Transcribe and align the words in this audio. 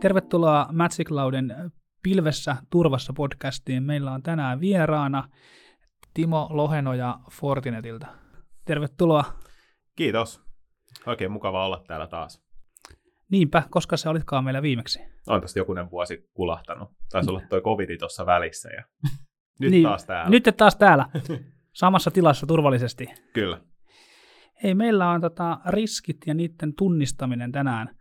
Tervetuloa 0.00 0.68
Magic 0.72 1.08
Cloudin 1.08 1.54
Pilvessä 2.02 2.56
turvassa 2.70 3.12
podcastiin. 3.12 3.82
Meillä 3.82 4.12
on 4.12 4.22
tänään 4.22 4.60
vieraana 4.60 5.28
Timo 6.14 6.48
Lohenoja 6.50 7.18
Fortinetilta. 7.32 8.06
Tervetuloa. 8.64 9.24
Kiitos. 9.96 10.42
Oikein 11.06 11.32
mukava 11.32 11.66
olla 11.66 11.84
täällä 11.86 12.06
taas. 12.06 12.42
Niinpä, 13.30 13.62
koska 13.70 13.96
se 13.96 14.08
olitkaan 14.08 14.44
meillä 14.44 14.62
viimeksi. 14.62 15.00
On 15.26 15.40
tästä 15.40 15.58
jokunen 15.58 15.90
vuosi 15.90 16.30
kulahtanut. 16.34 16.88
Taisi 17.12 17.30
olla 17.30 17.42
toi 17.48 17.60
covidi 17.60 17.96
tuossa 17.96 18.26
välissä 18.26 18.68
ja 18.68 18.84
nyt 19.60 19.70
niin, 19.70 19.82
taas 19.82 20.04
täällä. 20.04 20.30
Nyt 20.30 20.44
taas 20.56 20.76
täällä, 20.76 21.06
samassa 21.72 22.10
tilassa 22.10 22.46
turvallisesti. 22.46 23.06
Kyllä. 23.32 23.60
Hei, 24.62 24.74
meillä 24.74 25.10
on 25.10 25.20
tota 25.20 25.58
riskit 25.66 26.16
ja 26.26 26.34
niiden 26.34 26.74
tunnistaminen 26.74 27.52
tänään, 27.52 27.96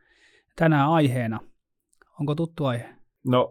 tänään 0.56 0.90
aiheena. 0.90 1.40
Onko 2.20 2.36
tuttu 2.36 2.66
aihe? 2.66 2.90
No, 3.28 3.50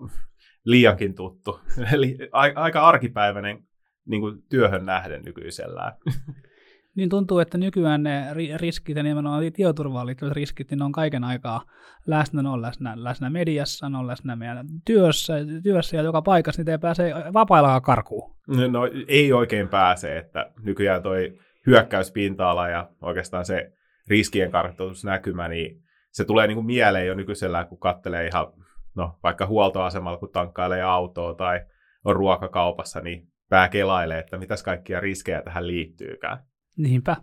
liiankin 0.64 1.14
tuttu. 1.14 1.60
Eli 1.94 2.18
aika 2.32 2.88
arkipäiväinen 2.88 3.64
niin 4.06 4.20
kuin 4.20 4.42
työhön 4.50 4.86
nähden 4.86 5.22
nykyisellään. 5.22 5.92
Niin 6.96 7.08
tuntuu, 7.08 7.38
että 7.38 7.58
nykyään 7.58 8.02
ne 8.02 8.26
riskit 8.56 8.96
ja 8.96 9.02
nimenomaan 9.02 9.52
tietoturvaan 9.52 10.06
liittyvät 10.06 10.32
riskit, 10.32 10.70
niin 10.70 10.78
ne 10.78 10.84
on 10.84 10.92
kaiken 10.92 11.24
aikaa 11.24 11.62
läsnä, 12.06 12.42
ne 12.42 12.48
on 12.48 12.62
läsnä, 12.62 12.92
läsnä 12.96 13.30
mediassa, 13.30 13.88
ne 13.88 13.98
on 13.98 14.06
läsnä 14.06 14.36
meidän 14.36 14.66
työssä, 14.84 15.34
työssä 15.62 15.96
ja 15.96 16.02
joka 16.02 16.22
paikassa, 16.22 16.60
niitä 16.60 16.72
ei 16.72 16.78
pääse 16.78 17.12
vapailla 17.32 17.80
karkuun. 17.80 18.34
No 18.46 18.80
ei 19.08 19.32
oikein 19.32 19.68
pääse, 19.68 20.18
että 20.18 20.50
nykyään 20.62 21.02
toi 21.02 21.38
hyökkäyspinta-ala 21.66 22.68
ja 22.68 22.90
oikeastaan 23.02 23.44
se 23.44 23.72
riskien 24.08 24.50
kartoitusnäkymä, 24.50 25.48
niin 25.48 25.82
se 26.12 26.24
tulee 26.24 26.46
niin 26.46 26.56
kuin 26.56 26.66
mieleen 26.66 27.06
jo 27.06 27.14
nykyisellään, 27.14 27.68
kun 27.68 27.78
katselee 27.78 28.26
ihan 28.26 28.46
no, 28.94 29.18
vaikka 29.22 29.46
huoltoasemalla, 29.46 30.18
kun 30.18 30.32
tankkailee 30.32 30.82
autoa 30.82 31.34
tai 31.34 31.60
on 32.04 32.16
ruokakaupassa, 32.16 33.00
niin 33.00 33.32
pää 33.48 33.68
kelailee, 33.68 34.18
että 34.18 34.38
mitäs 34.38 34.62
kaikkia 34.62 35.00
riskejä 35.00 35.42
tähän 35.42 35.66
liittyykään. 35.66 36.38
Niinpä. 36.76 37.16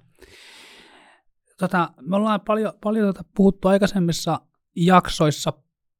Tota, 1.60 1.90
me 2.02 2.16
ollaan 2.16 2.42
paljon, 2.42 2.74
paljon 2.84 3.08
tota 3.08 3.30
puhuttu 3.36 3.68
aikaisemmissa 3.68 4.40
jaksoissa 4.76 5.54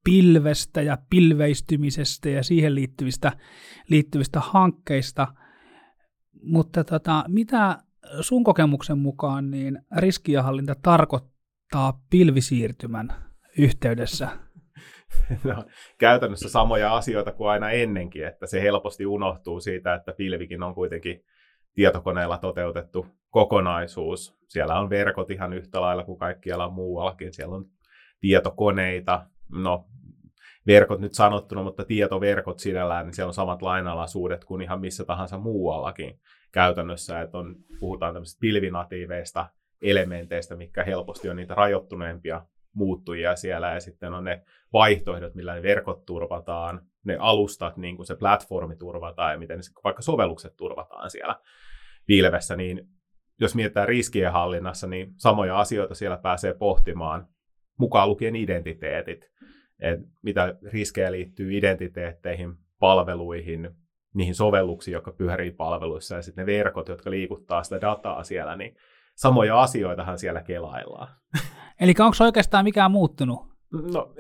pilvestä 0.04 0.82
ja 0.82 0.98
pilveistymisestä 1.10 2.30
ja 2.30 2.44
siihen 2.44 2.76
liittyvistä, 2.76 3.32
liittyvistä 3.90 4.40
hankkeista, 4.40 5.28
mutta 6.44 6.84
tota, 6.84 7.24
mitä 7.28 7.78
sun 8.22 8.44
kokemuksen 8.44 8.98
mukaan 8.98 9.52
niin 9.52 9.80
riskienhallinta 9.98 10.76
tarkoittaa 10.82 11.35
pilvisiirtymän 12.10 13.16
yhteydessä? 13.58 14.30
No, 15.44 15.66
käytännössä 15.98 16.50
samoja 16.50 16.96
asioita 16.96 17.32
kuin 17.32 17.50
aina 17.50 17.72
ennenkin, 17.72 18.28
että 18.28 18.48
se 18.48 18.62
helposti 18.62 19.06
unohtuu 19.06 19.60
siitä, 19.60 19.94
että 19.94 20.14
pilvikin 20.18 20.64
on 20.64 20.76
kuitenkin 20.76 21.24
tietokoneella 21.74 22.38
toteutettu 22.38 23.08
kokonaisuus. 23.30 24.38
Siellä 24.48 24.80
on 24.80 24.90
verkot 24.90 25.32
ihan 25.32 25.54
yhtä 25.54 25.82
lailla 25.82 26.04
kuin 26.04 26.20
kaikkialla 26.20 26.70
muuallakin. 26.70 27.34
Siellä 27.34 27.56
on 27.56 27.66
tietokoneita, 28.20 29.26
no 29.52 29.88
verkot 30.68 31.00
nyt 31.00 31.14
sanottuna, 31.14 31.64
mutta 31.64 31.86
tietoverkot 31.86 32.60
sinällään, 32.60 33.06
niin 33.06 33.14
siellä 33.14 33.30
on 33.30 33.34
samat 33.34 33.62
lainalaisuudet 33.62 34.46
kuin 34.46 34.62
ihan 34.62 34.82
missä 34.82 35.06
tahansa 35.06 35.38
muuallakin 35.38 36.20
käytännössä, 36.52 37.22
että 37.22 37.38
on, 37.38 37.56
puhutaan 37.80 38.14
tämmöisistä 38.14 38.40
pilvinatiiveista 38.42 39.50
elementeistä, 39.90 40.56
mikä 40.56 40.84
helposti 40.84 41.30
on 41.30 41.36
niitä 41.36 41.54
rajoittuneempia 41.54 42.46
muuttujia 42.74 43.36
siellä, 43.36 43.74
ja 43.74 43.80
sitten 43.80 44.14
on 44.14 44.24
ne 44.24 44.44
vaihtoehdot, 44.74 45.36
millä 45.36 45.56
ne 45.56 45.64
verkot 45.64 46.06
turvataan, 46.06 46.82
ne 47.04 47.18
alustat, 47.20 47.78
niin 47.78 47.96
kuin 47.96 48.06
se 48.06 48.16
platformi 48.16 48.76
turvataan, 48.76 49.32
ja 49.32 49.40
miten 49.40 49.60
vaikka 49.84 50.02
sovellukset 50.02 50.56
turvataan 50.58 51.10
siellä 51.10 51.36
pilvessä, 52.06 52.56
niin 52.56 52.88
jos 53.40 53.56
mietitään 53.56 53.88
riskien 53.88 54.32
hallinnassa, 54.32 54.88
niin 54.88 55.14
samoja 55.18 55.60
asioita 55.60 55.96
siellä 55.96 56.18
pääsee 56.18 56.54
pohtimaan, 56.54 57.28
mukaan 57.80 58.10
lukien 58.10 58.36
identiteetit, 58.36 59.32
että 59.80 60.08
mitä 60.22 60.56
riskejä 60.72 61.12
liittyy 61.12 61.58
identiteetteihin, 61.58 62.54
palveluihin, 62.80 63.70
niihin 64.14 64.36
sovelluksiin, 64.36 64.94
jotka 64.94 65.12
pyörii 65.12 65.52
palveluissa, 65.52 66.16
ja 66.16 66.22
sitten 66.22 66.46
ne 66.46 66.54
verkot, 66.54 66.88
jotka 66.88 67.10
liikuttaa 67.10 67.64
sitä 67.64 67.82
dataa 67.82 68.24
siellä, 68.24 68.56
niin 68.56 68.76
samoja 69.16 69.62
asioitahan 69.62 70.20
siellä 70.20 70.44
kelaillaan. 70.44 71.08
Eli 71.80 71.94
onko 72.00 72.16
oikeastaan 72.20 72.66
mikään 72.66 72.92
muuttunut? 72.92 73.40
No, 73.94 74.14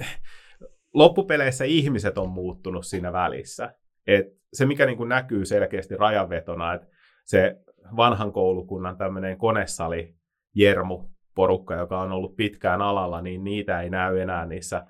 loppupeleissä 0.94 1.66
ihmiset 1.66 2.18
on 2.18 2.30
muuttunut 2.30 2.86
siinä 2.86 3.14
välissä. 3.14 3.74
Et 4.08 4.26
se, 4.54 4.66
mikä 4.66 4.86
niin 4.86 4.98
kuin 4.98 5.10
näkyy 5.10 5.46
selkeästi 5.46 5.98
rajanvetona, 5.98 6.74
että 6.74 6.88
se 7.26 7.62
vanhan 7.96 8.32
koulukunnan 8.32 8.98
tämmöinen 8.98 9.38
konesali 9.38 10.16
Jermu 10.56 11.10
porukka, 11.36 11.76
joka 11.76 12.02
on 12.02 12.12
ollut 12.12 12.36
pitkään 12.36 12.82
alalla, 12.82 13.22
niin 13.22 13.44
niitä 13.44 13.82
ei 13.82 13.90
näy 13.90 14.20
enää 14.20 14.46
niissä 14.46 14.86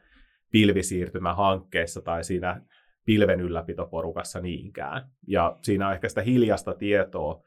pilvisiirtymähankkeissa 0.52 2.02
tai 2.02 2.24
siinä 2.24 2.62
pilven 3.06 3.42
ylläpitoporukassa 3.42 4.40
niinkään. 4.40 5.10
Ja 5.28 5.58
siinä 5.62 5.88
on 5.88 5.94
ehkä 5.94 6.10
sitä 6.10 6.22
hiljasta 6.22 6.74
tietoa 6.74 7.44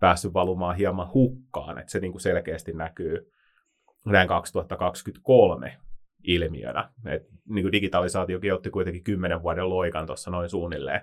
päässyt 0.00 0.34
valumaan 0.34 0.76
hieman 0.76 1.12
hukkaan, 1.14 1.78
että 1.78 1.92
se 1.92 2.00
niin 2.00 2.12
kuin 2.12 2.22
selkeästi 2.22 2.72
näkyy 2.72 3.32
näin 4.06 4.28
2023 4.28 5.78
ilmiönä. 6.22 6.90
Et 7.06 7.22
niin 7.48 7.64
kuin 7.64 7.72
digitalisaatiokin 7.72 8.54
otti 8.54 8.70
kuitenkin 8.70 9.04
kymmenen 9.04 9.42
vuoden 9.42 9.70
loikan 9.70 10.06
tuossa 10.06 10.30
noin 10.30 10.48
suunnilleen 10.48 11.00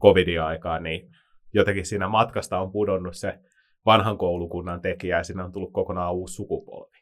covidin 0.00 0.42
aikaan, 0.42 0.82
niin 0.82 1.10
jotenkin 1.54 1.86
siinä 1.86 2.08
matkasta 2.08 2.58
on 2.58 2.72
pudonnut 2.72 3.16
se 3.16 3.38
vanhan 3.86 4.18
koulukunnan 4.18 4.80
tekijä 4.80 5.16
ja 5.16 5.24
sinne 5.24 5.42
on 5.42 5.52
tullut 5.52 5.72
kokonaan 5.72 6.14
uusi 6.14 6.34
sukupolvi. 6.34 6.96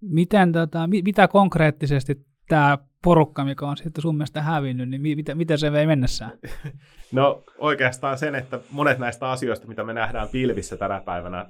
Miten, 0.00 0.52
tota, 0.52 0.86
mitä 0.86 1.28
konkreettisesti 1.28 2.29
tämä 2.50 2.78
porukka, 3.04 3.44
mikä 3.44 3.66
on 3.66 3.76
sitten 3.76 4.02
sun 4.02 4.16
mielestä 4.16 4.42
hävinnyt, 4.42 4.88
niin 4.88 5.02
miten, 5.02 5.36
miten 5.36 5.58
se 5.58 5.72
vei 5.72 5.86
mennessään? 5.86 6.32
No 7.12 7.44
oikeastaan 7.58 8.18
sen, 8.18 8.34
että 8.34 8.60
monet 8.70 8.98
näistä 8.98 9.30
asioista, 9.30 9.66
mitä 9.66 9.84
me 9.84 9.92
nähdään 9.92 10.28
pilvissä 10.28 10.76
tänä 10.76 11.00
päivänä 11.00 11.46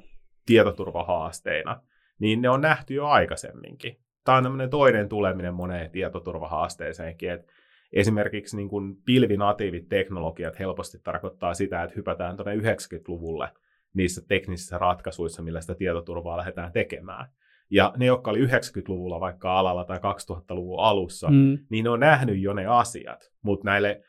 tietoturvahaasteina, 0.47 1.81
niin 2.19 2.43
ne 2.43 2.49
on 2.49 2.61
nähty 2.61 2.95
jo 2.95 3.07
aikaisemminkin. 3.07 3.97
Tämä 4.25 4.39
on 4.39 4.43
tämmöinen 4.43 4.71
toinen 4.71 5.09
tuleminen 5.09 5.55
moneen 5.55 5.91
tietoturvahaasteeseenkin, 5.91 7.31
että 7.31 7.53
esimerkiksi 7.93 8.57
niin 8.57 8.69
kuin 8.69 8.97
pilvinatiivit 9.07 9.89
teknologiat 9.89 10.59
helposti 10.59 10.99
tarkoittaa 11.05 11.55
sitä, 11.55 11.83
että 11.83 11.97
hypätään 11.97 12.37
tuonne 12.37 12.57
90-luvulle 12.57 13.49
niissä 13.95 14.23
teknisissä 14.29 14.79
ratkaisuissa, 14.79 15.43
millä 15.43 15.61
sitä 15.61 15.75
tietoturvaa 15.75 16.37
lähdetään 16.37 16.73
tekemään. 16.73 17.27
Ja 17.71 17.93
ne, 17.97 18.07
jotka 18.07 18.31
oli 18.31 18.47
90-luvulla 18.47 19.21
vaikka 19.21 19.59
alalla 19.59 19.85
tai 19.85 19.99
2000-luvun 19.99 20.81
alussa, 20.81 21.29
mm. 21.29 21.59
niin 21.71 21.85
ne 21.85 21.91
on 21.91 22.01
nähnyt 22.01 22.41
jo 22.41 22.53
ne 22.53 22.67
asiat, 22.67 23.31
mutta 23.43 23.65
näille 23.65 24.03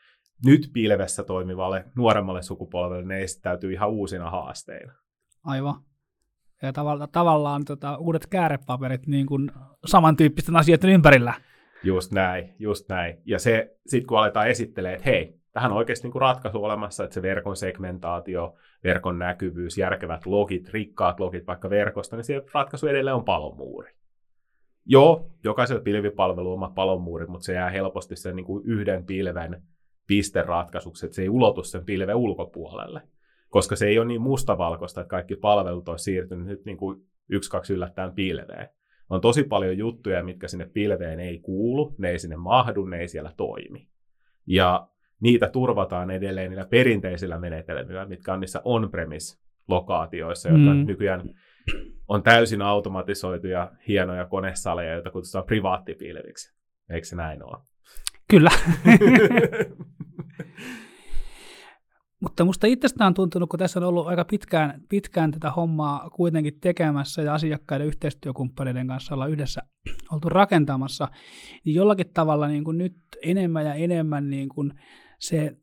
nyt 0.44 0.70
pilvessä 0.72 1.24
toimivalle 1.24 1.84
nuoremmalle 1.96 2.42
sukupolvelle 2.42 3.04
ne 3.04 3.22
esittäytyy 3.22 3.72
ihan 3.72 3.90
uusina 3.90 4.30
haasteina. 4.30 4.92
Aivan. 5.44 5.74
Ja 6.62 6.72
tavalla, 6.72 7.06
tavallaan 7.06 7.64
tota, 7.64 7.96
uudet 7.96 8.26
käärepaperit 8.26 9.06
niin 9.06 9.26
kuin 9.26 9.50
samantyyppisten 9.86 10.56
asioiden 10.56 10.90
ympärillä. 10.90 11.34
Just 11.84 12.12
näin, 12.12 12.54
just 12.58 12.88
näin. 12.88 13.18
Ja 13.26 13.38
se, 13.38 13.76
sitten 13.86 14.06
kun 14.06 14.18
aletaan 14.18 14.48
esittelemään, 14.48 14.96
että 14.96 15.10
hei, 15.10 15.41
tähän 15.52 15.72
on 15.72 15.78
oikeasti 15.78 16.06
niin 16.06 16.12
kuin 16.12 16.20
ratkaisu 16.20 16.64
olemassa, 16.64 17.04
että 17.04 17.14
se 17.14 17.22
verkon 17.22 17.56
segmentaatio, 17.56 18.54
verkon 18.84 19.18
näkyvyys, 19.18 19.78
järkevät 19.78 20.26
logit, 20.26 20.68
rikkaat 20.68 21.20
logit 21.20 21.46
vaikka 21.46 21.70
verkosta, 21.70 22.16
niin 22.16 22.24
se 22.24 22.42
ratkaisu 22.54 22.86
edelleen 22.86 23.16
on 23.16 23.24
palomuuri. 23.24 23.92
Joo, 24.86 25.30
jokaisella 25.44 25.82
pilvipalvelu 25.82 26.48
on 26.48 26.54
oma 26.54 26.70
palomuuri, 26.70 27.26
mutta 27.26 27.44
se 27.44 27.52
jää 27.52 27.70
helposti 27.70 28.16
sen 28.16 28.36
niin 28.36 28.46
kuin 28.46 28.64
yhden 28.66 29.04
pilven 29.04 29.62
pisteratkaisuksi, 30.06 31.06
että 31.06 31.16
se 31.16 31.22
ei 31.22 31.28
ulotu 31.28 31.64
sen 31.64 31.84
pilven 31.84 32.16
ulkopuolelle. 32.16 33.02
Koska 33.48 33.76
se 33.76 33.86
ei 33.86 33.98
ole 33.98 34.06
niin 34.06 34.22
mustavalkoista, 34.22 35.00
että 35.00 35.10
kaikki 35.10 35.36
palvelut 35.36 35.88
olisi 35.88 36.04
siirtynyt 36.04 36.46
nyt 36.46 36.64
niin 36.64 36.76
kuin 36.76 37.06
yksi, 37.28 37.50
kaksi 37.50 37.72
yllättäen 37.72 38.12
pilveen. 38.12 38.68
On 39.10 39.20
tosi 39.20 39.42
paljon 39.42 39.78
juttuja, 39.78 40.24
mitkä 40.24 40.48
sinne 40.48 40.66
pilveen 40.66 41.20
ei 41.20 41.38
kuulu, 41.38 41.94
ne 41.98 42.10
ei 42.10 42.18
sinne 42.18 42.36
mahdu, 42.36 42.84
ne 42.84 43.00
ei 43.00 43.08
siellä 43.08 43.32
toimi. 43.36 43.88
Ja 44.46 44.88
niitä 45.22 45.48
turvataan 45.48 46.10
edelleen 46.10 46.50
niillä 46.50 46.66
perinteisillä 46.66 47.38
menetelmillä, 47.38 48.06
mitkä 48.06 48.32
on 48.32 48.40
niissä 48.40 48.60
on-premise-lokaatioissa, 48.64 50.48
jotka 50.48 50.74
mm. 50.74 50.86
nykyään 50.86 51.22
on 52.08 52.22
täysin 52.22 52.62
automatisoituja 52.62 53.72
hienoja 53.88 54.24
konesaleja, 54.26 54.92
joita 54.92 55.10
kutsutaan 55.10 55.44
privaattipilviksi. 55.44 56.54
Eikö 56.90 57.06
se 57.06 57.16
näin 57.16 57.44
ole? 57.44 57.62
Kyllä. 58.30 58.50
Mutta 62.20 62.44
musta 62.44 62.66
itsestään 62.66 63.06
on 63.06 63.14
tuntunut, 63.14 63.50
kun 63.50 63.58
tässä 63.58 63.80
on 63.80 63.86
ollut 63.86 64.06
aika 64.06 64.24
pitkään, 64.24 64.80
pitkään 64.88 65.30
tätä 65.30 65.50
hommaa 65.50 66.10
kuitenkin 66.10 66.60
tekemässä 66.60 67.22
ja 67.22 67.34
asiakkaiden 67.34 67.86
yhteistyökumppaneiden 67.86 68.86
kanssa 68.86 69.14
olla 69.14 69.26
yhdessä 69.26 69.62
oltu 70.12 70.28
rakentamassa, 70.28 71.08
niin 71.64 71.74
jollakin 71.74 72.10
tavalla 72.14 72.48
niin 72.48 72.64
kuin 72.64 72.78
nyt 72.78 72.96
enemmän 73.22 73.66
ja 73.66 73.74
enemmän 73.74 74.30
niin 74.30 74.48
kuin 74.48 74.72
se 75.22 75.56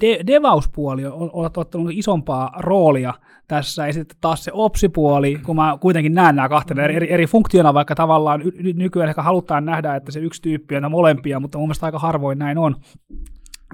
de- 0.00 0.26
devauspuoli 0.26 1.06
on, 1.06 1.30
on 1.32 1.50
ottanut 1.56 1.90
isompaa 1.92 2.52
roolia 2.58 3.14
tässä, 3.48 3.86
ja 3.86 3.92
sitten 3.92 4.18
taas 4.20 4.44
se 4.44 4.50
opsipuoli, 4.54 5.38
kun 5.46 5.56
mä 5.56 5.78
kuitenkin 5.80 6.14
näen 6.14 6.36
nämä 6.36 6.48
kahtena 6.48 6.82
eri, 6.82 6.96
eri, 6.96 7.12
eri 7.12 7.26
funktiona, 7.26 7.74
vaikka 7.74 7.94
tavallaan 7.94 8.42
y- 8.42 8.72
nykyään 8.72 9.08
ehkä 9.08 9.22
halutaan 9.22 9.64
nähdä, 9.64 9.96
että 9.96 10.12
se 10.12 10.20
yksi 10.20 10.42
tyyppi 10.42 10.76
on 10.76 10.90
molempia, 10.90 11.40
mutta 11.40 11.58
mun 11.58 11.68
mielestä 11.68 11.86
aika 11.86 11.98
harvoin 11.98 12.38
näin 12.38 12.58
on, 12.58 12.76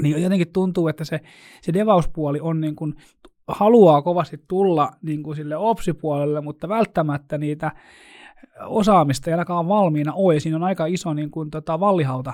niin 0.03 0.23
jotenkin 0.23 0.53
tuntuu, 0.53 0.89
että 0.89 1.05
se, 1.05 1.21
se 1.63 1.73
devauspuoli 1.73 2.41
on 2.41 2.61
niin 2.61 2.77
kuin, 2.77 2.95
haluaa 3.49 4.03
kovasti 4.03 4.45
tulla 4.49 4.91
niin 5.03 5.23
kuin 5.23 5.37
sille 5.37 5.57
opsipuolelle, 5.57 6.41
mutta 6.41 6.69
välttämättä 6.69 7.39
niitä 7.39 7.73
osaamista 8.67 9.31
ei 9.31 9.33
ainakaan 9.33 9.69
valmiina 9.69 10.13
ole, 10.13 10.41
siinä 10.41 10.57
on 10.57 10.65
aika 10.65 10.87
iso 10.87 11.15
niin 11.15 11.31
kuin, 11.31 11.51
tota, 11.51 11.81
vallihauta 11.81 12.33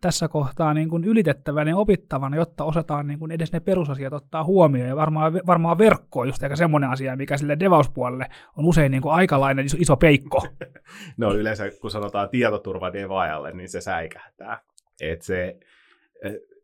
tässä 0.00 0.28
kohtaa 0.28 0.74
niin 0.74 0.88
kuin 0.88 1.04
ylitettävän 1.04 1.68
ja 1.68 1.76
opittavan, 1.76 2.34
jotta 2.34 2.64
osataan 2.64 3.06
niin 3.06 3.18
kuin 3.18 3.32
edes 3.32 3.52
ne 3.52 3.60
perusasiat 3.60 4.12
ottaa 4.12 4.44
huomioon. 4.44 4.88
Ja 4.88 4.96
varmaan, 4.96 5.40
varmaan 5.46 5.78
verkko 5.78 6.20
on 6.20 6.28
just 6.28 6.42
aika 6.42 6.56
semmoinen 6.56 6.90
asia, 6.90 7.16
mikä 7.16 7.36
sille 7.36 7.56
devauspuolelle 7.60 8.26
on 8.56 8.64
usein 8.64 8.90
niin 8.92 9.02
kuin 9.02 9.14
aikalainen 9.14 9.66
iso, 9.66 9.76
iso 9.80 9.96
peikko. 9.96 10.46
no 11.16 11.34
yleensä 11.34 11.70
kun 11.80 11.90
sanotaan 11.90 12.28
tietoturva 12.28 12.92
devaajalle, 12.92 13.52
niin 13.52 13.68
se 13.68 13.80
säikähtää. 13.80 14.60
Et 15.00 15.22
se, 15.22 15.58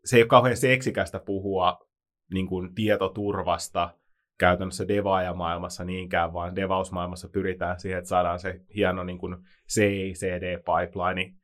se 0.05 0.17
ei 0.17 0.23
ole 0.23 0.28
kauhean 0.28 0.56
seksikästä 0.56 1.20
puhua 1.20 1.78
niin 2.32 2.46
kuin 2.46 2.75
tietoturvasta 2.75 3.90
käytännössä 4.38 4.88
devaajamaailmassa 4.88 5.85
niinkään, 5.85 6.32
vaan 6.32 6.56
devausmaailmassa 6.56 7.28
pyritään 7.28 7.81
siihen, 7.81 7.99
että 7.99 8.08
saadaan 8.08 8.38
se 8.38 8.61
hieno 8.76 9.05
niin 9.05 9.19
kuin 9.19 9.37
CI-CD-pipeline 9.69 11.35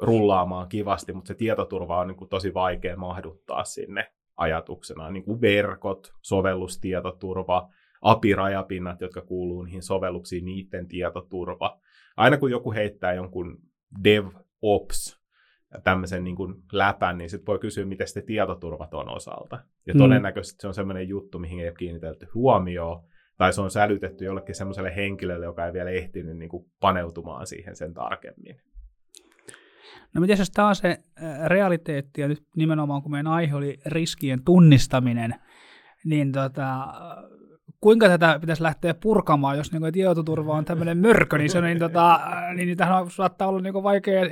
rullaamaan 0.00 0.68
kivasti, 0.68 1.12
mutta 1.12 1.28
se 1.28 1.34
tietoturva 1.34 2.00
on 2.00 2.06
niin 2.06 2.16
kuin 2.16 2.28
tosi 2.28 2.54
vaikea 2.54 2.96
mahduttaa 2.96 3.64
sinne 3.64 4.06
ajatuksena. 4.36 5.10
Niin 5.10 5.24
kuin 5.24 5.40
verkot, 5.40 6.12
sovellustietoturva, 6.22 7.68
API-rajapinnat, 8.02 9.00
jotka 9.00 9.22
kuuluu 9.22 9.62
niihin 9.62 9.82
sovelluksiin, 9.82 10.44
niiden 10.44 10.88
tietoturva. 10.88 11.80
Aina 12.16 12.36
kun 12.36 12.50
joku 12.50 12.72
heittää 12.72 13.14
jonkun 13.14 13.58
DevOps 14.04 15.20
tämmöisen 15.84 16.24
niin 16.24 16.36
kuin 16.36 16.54
läpän, 16.72 17.18
niin 17.18 17.30
sitten 17.30 17.46
voi 17.46 17.58
kysyä, 17.58 17.84
miten 17.84 18.08
se 18.08 18.22
tietoturvat 18.22 18.94
on 18.94 19.08
osalta. 19.08 19.58
Ja 19.86 19.94
mm. 19.94 19.98
todennäköisesti 19.98 20.60
se 20.60 20.68
on 20.68 20.74
semmoinen 20.74 21.08
juttu, 21.08 21.38
mihin 21.38 21.60
ei 21.60 21.68
ole 21.68 21.74
kiinnitelty 21.78 22.26
huomioon, 22.34 23.04
tai 23.36 23.52
se 23.52 23.60
on 23.60 23.70
sälytetty 23.70 24.24
jollekin 24.24 24.54
semmoiselle 24.54 24.96
henkilölle, 24.96 25.44
joka 25.44 25.66
ei 25.66 25.72
vielä 25.72 25.90
ehtinyt 25.90 26.36
niin 26.36 26.48
kuin 26.48 26.66
paneutumaan 26.80 27.46
siihen 27.46 27.76
sen 27.76 27.94
tarkemmin. 27.94 28.60
No 30.14 30.20
miten 30.20 30.38
jos 30.38 30.50
taas 30.50 30.78
se 30.78 30.98
realiteetti, 31.46 32.20
ja 32.20 32.28
nyt 32.28 32.42
nimenomaan 32.56 33.02
kun 33.02 33.12
meidän 33.12 33.26
aihe 33.26 33.56
oli 33.56 33.78
riskien 33.86 34.44
tunnistaminen, 34.44 35.34
niin 36.04 36.32
tota, 36.32 36.86
kuinka 37.80 38.08
tätä 38.08 38.38
pitäisi 38.40 38.62
lähteä 38.62 38.94
purkamaan, 38.94 39.56
jos 39.56 39.72
niin 39.72 39.92
tietoturva 39.92 40.52
on 40.52 40.64
tämmöinen 40.64 40.98
mörkö, 40.98 41.38
niin, 41.38 41.50
se, 41.50 41.60
niin, 41.60 41.78
tota, 41.78 42.20
niin 42.54 42.76
tähän 42.76 43.10
saattaa 43.10 43.48
olla 43.48 43.60
niin 43.60 43.82
vaikea, 43.82 44.22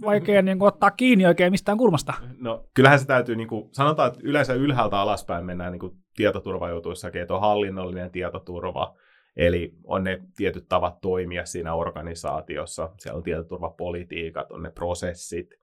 vaikea 0.00 0.42
niin 0.42 0.62
ottaa 0.62 0.90
kiinni 0.90 1.26
oikein 1.26 1.52
mistään 1.52 1.78
kulmasta. 1.78 2.14
No 2.40 2.64
kyllähän 2.74 2.98
se 2.98 3.06
täytyy, 3.06 3.36
niin 3.36 3.48
kuin, 3.48 3.68
sanotaan, 3.72 4.08
että 4.08 4.20
yleensä 4.22 4.54
ylhäältä 4.54 4.98
alaspäin 4.98 5.44
mennään 5.44 5.72
niin 5.72 5.92
tietoturvajutuissakin, 6.16 7.22
että 7.22 7.34
on 7.34 7.40
hallinnollinen 7.40 8.10
tietoturva, 8.10 8.94
Eli 9.36 9.74
on 9.84 10.04
ne 10.04 10.22
tietyt 10.36 10.68
tavat 10.68 11.00
toimia 11.00 11.46
siinä 11.46 11.74
organisaatiossa, 11.74 12.90
siellä 12.98 13.16
on 13.16 13.22
tietoturvapolitiikat, 13.22 14.52
on 14.52 14.62
ne 14.62 14.70
prosessit, 14.70 15.54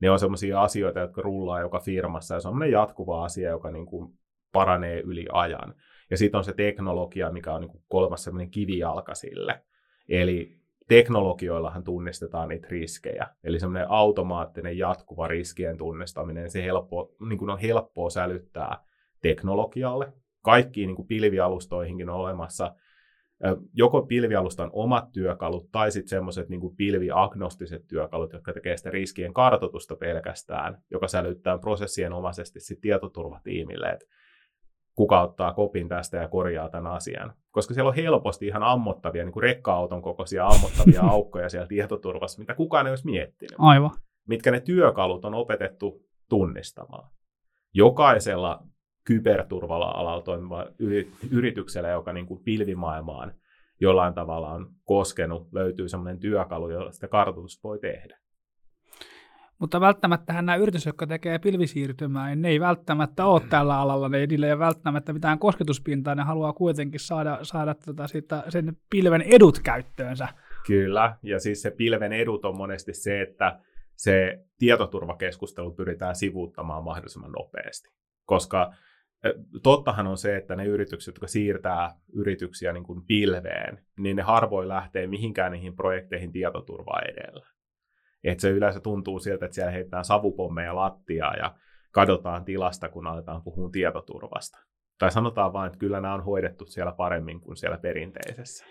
ne 0.00 0.10
on 0.10 0.18
sellaisia 0.18 0.62
asioita, 0.62 1.00
jotka 1.00 1.22
rullaa 1.22 1.60
joka 1.60 1.80
firmassa, 1.80 2.34
ja 2.34 2.40
se 2.40 2.48
on 2.48 2.70
jatkuva 2.70 3.24
asia, 3.24 3.50
joka 3.50 3.70
niin 3.70 3.86
kuin 3.86 4.18
paranee 4.52 5.00
yli 5.00 5.26
ajan. 5.32 5.74
Ja 6.10 6.16
sitten 6.16 6.38
on 6.38 6.44
se 6.44 6.52
teknologia, 6.52 7.32
mikä 7.32 7.54
on 7.54 7.60
niin 7.60 7.70
kuin 7.70 7.84
kolmas 7.88 8.24
sellainen 8.24 8.50
kivijalka 8.50 9.14
sille. 9.14 9.62
Eli 10.08 10.60
teknologioillahan 10.88 11.84
tunnistetaan 11.84 12.48
niitä 12.48 12.68
riskejä. 12.70 13.26
Eli 13.44 13.60
semmoinen 13.60 13.90
automaattinen 13.90 14.78
jatkuva 14.78 15.28
riskien 15.28 15.76
tunnistaminen, 15.76 16.50
se 16.50 16.62
helppo, 16.62 17.14
niin 17.28 17.38
kuin 17.38 17.50
on 17.50 17.58
helppoa 17.58 18.10
sälyttää 18.10 18.84
teknologialle. 19.22 20.12
Kaikkiin 20.42 20.86
niin 20.86 20.96
kuin 20.96 21.08
pilvialustoihinkin 21.08 22.08
on 22.08 22.16
olemassa 22.16 22.74
joko 23.74 24.02
pilvialustan 24.02 24.70
omat 24.72 25.12
työkalut 25.12 25.70
tai 25.72 25.92
sitten 25.92 26.08
semmoiset 26.08 26.48
niin 26.48 26.76
pilviagnostiset 26.76 27.86
työkalut, 27.86 28.32
jotka 28.32 28.52
tekee 28.52 28.76
sitä 28.76 28.90
riskien 28.90 29.34
kartoitusta 29.34 29.96
pelkästään, 29.96 30.82
joka 30.90 31.08
sälyttää 31.08 31.58
prosessien 31.58 32.12
omaisesti 32.12 32.60
sitten 32.60 32.80
tietoturvatiimille, 32.80 33.88
että 33.88 34.06
kuka 34.94 35.22
ottaa 35.22 35.54
kopin 35.54 35.88
tästä 35.88 36.16
ja 36.16 36.28
korjaa 36.28 36.68
tämän 36.68 36.92
asian. 36.92 37.32
Koska 37.50 37.74
siellä 37.74 37.88
on 37.88 37.94
helposti 37.94 38.46
ihan 38.46 38.62
ammottavia, 38.62 39.24
niin 39.24 39.32
kuin 39.32 39.42
rekka-auton 39.42 40.02
kokoisia 40.02 40.46
ammottavia 40.46 41.02
aukkoja 41.12 41.48
siellä 41.48 41.66
tietoturvassa, 41.66 42.38
mitä 42.38 42.54
kukaan 42.54 42.86
ei 42.86 42.90
olisi 42.90 43.06
miettinyt. 43.06 43.54
Aivan. 43.58 43.90
Mitkä 44.28 44.50
ne 44.50 44.60
työkalut 44.60 45.24
on 45.24 45.34
opetettu 45.34 46.06
tunnistamaan. 46.28 47.10
Jokaisella 47.74 48.62
kyberturvala-alalla 49.04 50.22
toimiva 50.22 50.66
yrityksellä, 51.30 51.88
joka 51.88 52.12
niin 52.12 52.26
kuin 52.26 52.42
pilvimaailmaan 52.44 53.34
jollain 53.80 54.14
tavalla 54.14 54.50
on 54.50 54.70
koskenut, 54.84 55.52
löytyy 55.52 55.88
sellainen 55.88 56.20
työkalu, 56.20 56.70
jolla 56.70 56.92
sitä 56.92 57.08
kartoitusta 57.08 57.68
voi 57.68 57.78
tehdä. 57.78 58.18
Mutta 59.58 59.80
välttämättä 59.80 60.32
nämä 60.32 60.56
yritykset, 60.56 60.86
jotka 60.86 61.06
tekee 61.06 61.38
pilvisiirtymää, 61.38 62.28
niin 62.28 62.42
ne 62.42 62.48
ei 62.48 62.60
välttämättä 62.60 63.26
ole 63.26 63.40
tällä 63.50 63.78
alalla, 63.78 64.08
ne 64.08 64.26
niillä 64.26 64.46
ei 64.46 64.52
ole 64.52 64.58
välttämättä 64.58 65.12
mitään 65.12 65.38
kosketuspintaa, 65.38 66.14
ne 66.14 66.22
haluaa 66.22 66.52
kuitenkin 66.52 67.00
saada, 67.00 67.38
saada 67.42 67.74
tota 67.74 68.06
siitä, 68.06 68.44
sen 68.48 68.76
pilven 68.90 69.22
edut 69.22 69.58
käyttöönsä. 69.58 70.28
Kyllä, 70.66 71.16
ja 71.22 71.40
siis 71.40 71.62
se 71.62 71.70
pilven 71.70 72.12
edut 72.12 72.44
on 72.44 72.56
monesti 72.56 72.94
se, 72.94 73.20
että 73.20 73.60
se 73.96 74.44
tietoturvakeskustelu 74.58 75.70
pyritään 75.70 76.14
sivuuttamaan 76.14 76.84
mahdollisimman 76.84 77.32
nopeasti, 77.32 77.88
koska 78.24 78.72
tottahan 79.62 80.06
on 80.06 80.18
se, 80.18 80.36
että 80.36 80.56
ne 80.56 80.64
yritykset, 80.64 81.14
jotka 81.14 81.26
siirtää 81.26 81.90
yrityksiä 82.12 82.72
niin 82.72 82.84
kuin 82.84 83.02
pilveen, 83.06 83.84
niin 83.98 84.16
ne 84.16 84.22
harvoin 84.22 84.68
lähtee 84.68 85.06
mihinkään 85.06 85.52
niihin 85.52 85.76
projekteihin 85.76 86.32
tietoturvaa 86.32 87.00
edellä. 87.00 87.46
Et 88.24 88.40
se 88.40 88.50
yleensä 88.50 88.80
tuntuu 88.80 89.18
siltä, 89.18 89.44
että 89.44 89.54
siellä 89.54 89.70
heitetään 89.70 90.04
savupommeja 90.04 90.76
lattiaa 90.76 91.34
ja 91.34 91.54
kadotaan 91.92 92.44
tilasta, 92.44 92.88
kun 92.88 93.06
aletaan 93.06 93.42
puhua 93.42 93.70
tietoturvasta. 93.70 94.58
Tai 94.98 95.10
sanotaan 95.10 95.52
vain, 95.52 95.66
että 95.66 95.78
kyllä 95.78 96.00
nämä 96.00 96.14
on 96.14 96.24
hoidettu 96.24 96.66
siellä 96.66 96.92
paremmin 96.92 97.40
kuin 97.40 97.56
siellä 97.56 97.78
perinteisessä. 97.78 98.66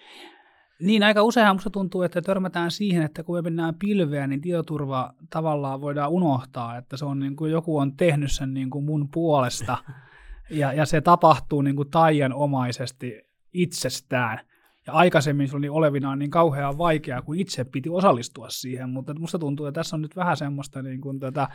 Niin, 0.79 1.03
aika 1.03 1.23
useinhan 1.23 1.55
musta 1.55 1.69
tuntuu, 1.69 2.01
että 2.01 2.21
törmätään 2.21 2.71
siihen, 2.71 3.03
että 3.03 3.23
kun 3.23 3.35
me 3.35 3.41
mennään 3.41 3.75
pilveä, 3.75 4.27
niin 4.27 4.41
tietoturva 4.41 5.13
tavallaan 5.29 5.81
voidaan 5.81 6.11
unohtaa, 6.11 6.77
että 6.77 6.97
se 6.97 7.05
on 7.05 7.19
niin 7.19 7.35
kuin 7.35 7.51
joku 7.51 7.77
on 7.77 7.97
tehnyt 7.97 8.31
sen 8.31 8.53
niin 8.53 8.69
kuin 8.69 8.85
mun 8.85 9.09
puolesta. 9.13 9.77
Ja, 10.49 10.73
ja 10.73 10.85
se 10.85 11.01
tapahtuu 11.01 11.61
niin 11.61 11.75
kuin 11.75 11.89
taianomaisesti 11.89 13.21
itsestään. 13.53 14.39
Ja 14.87 14.93
aikaisemmin 14.93 15.47
se 15.47 15.57
oli 15.57 15.69
olevinaan 15.69 16.19
niin 16.19 16.31
kauhean 16.31 16.77
vaikeaa, 16.77 17.21
kun 17.21 17.35
itse 17.35 17.63
piti 17.63 17.89
osallistua 17.89 18.49
siihen, 18.49 18.89
mutta 18.89 19.13
musta 19.19 19.39
tuntuu, 19.39 19.65
että 19.65 19.79
tässä 19.79 19.95
on 19.95 20.01
nyt 20.01 20.15
vähän 20.15 20.37
semmoista 20.37 20.81
niin 20.81 21.01
kuin 21.01 21.19
tätä, 21.19 21.47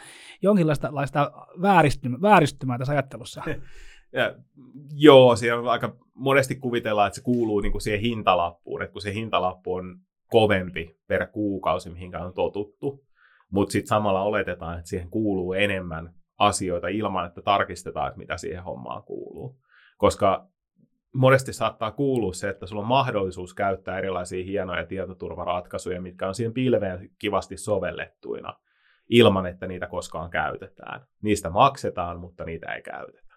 jonkinlaista 0.42 0.92
vääristymää, 1.62 2.20
vääristymää 2.22 2.78
tässä 2.78 2.92
ajattelussa. 2.92 3.42
Ja, 4.12 4.34
joo, 4.92 5.34
on 5.58 5.68
aika 5.68 5.96
monesti 6.14 6.54
kuvitellaan, 6.54 7.06
että 7.06 7.14
se 7.14 7.22
kuuluu 7.22 7.60
niin 7.60 7.72
kuin 7.72 7.82
siihen 7.82 8.00
hintalappuun, 8.00 8.82
että 8.82 8.92
kun 8.92 9.02
se 9.02 9.14
hintalappu 9.14 9.74
on 9.74 10.00
kovempi 10.26 10.96
per 11.06 11.26
kuukausi, 11.26 11.90
mihin 11.90 12.16
on 12.16 12.34
totuttu, 12.34 13.04
mutta 13.50 13.72
sitten 13.72 13.88
samalla 13.88 14.22
oletetaan, 14.22 14.78
että 14.78 14.88
siihen 14.88 15.10
kuuluu 15.10 15.52
enemmän 15.52 16.14
asioita 16.38 16.88
ilman, 16.88 17.26
että 17.26 17.42
tarkistetaan, 17.42 18.08
että 18.08 18.18
mitä 18.18 18.36
siihen 18.36 18.64
hommaan 18.64 19.02
kuuluu. 19.02 19.60
Koska 19.98 20.48
monesti 21.14 21.52
saattaa 21.52 21.90
kuulua 21.90 22.32
se, 22.32 22.48
että 22.48 22.66
sulla 22.66 22.82
on 22.82 22.88
mahdollisuus 22.88 23.54
käyttää 23.54 23.98
erilaisia 23.98 24.44
hienoja 24.44 24.86
tietoturvaratkaisuja, 24.86 26.02
mitkä 26.02 26.28
on 26.28 26.34
siihen 26.34 26.54
pilveen 26.54 27.10
kivasti 27.18 27.56
sovellettuina, 27.56 28.54
ilman 29.08 29.46
että 29.46 29.66
niitä 29.66 29.86
koskaan 29.86 30.30
käytetään. 30.30 31.06
Niistä 31.22 31.50
maksetaan, 31.50 32.20
mutta 32.20 32.44
niitä 32.44 32.72
ei 32.72 32.82
käytetä. 32.82 33.34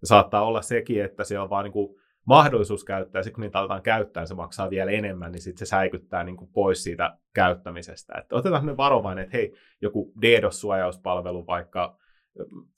Ja 0.00 0.06
saattaa 0.06 0.44
olla 0.44 0.62
sekin, 0.62 1.04
että 1.04 1.24
siellä 1.24 1.44
on 1.44 1.50
vaan 1.50 1.64
niin 1.64 1.72
kuin 1.72 2.00
mahdollisuus 2.24 2.84
käyttää, 2.84 3.18
ja 3.18 3.22
sitten 3.22 3.34
kun 3.34 3.42
niitä 3.42 3.58
aletaan 3.58 3.82
käyttää, 3.82 4.26
se 4.26 4.34
maksaa 4.34 4.70
vielä 4.70 4.90
enemmän, 4.90 5.32
niin 5.32 5.42
sitten 5.42 5.66
se 5.66 5.70
säikyttää 5.70 6.24
niin 6.24 6.36
kuin 6.36 6.50
pois 6.52 6.82
siitä 6.82 7.18
käyttämisestä. 7.34 8.18
Että 8.18 8.36
otetaan 8.36 8.66
nyt 8.66 8.76
varovainen, 8.76 9.24
että 9.24 9.36
hei, 9.36 9.54
joku 9.80 10.12
DDoS-suojauspalvelu 10.22 11.46
vaikka 11.46 11.98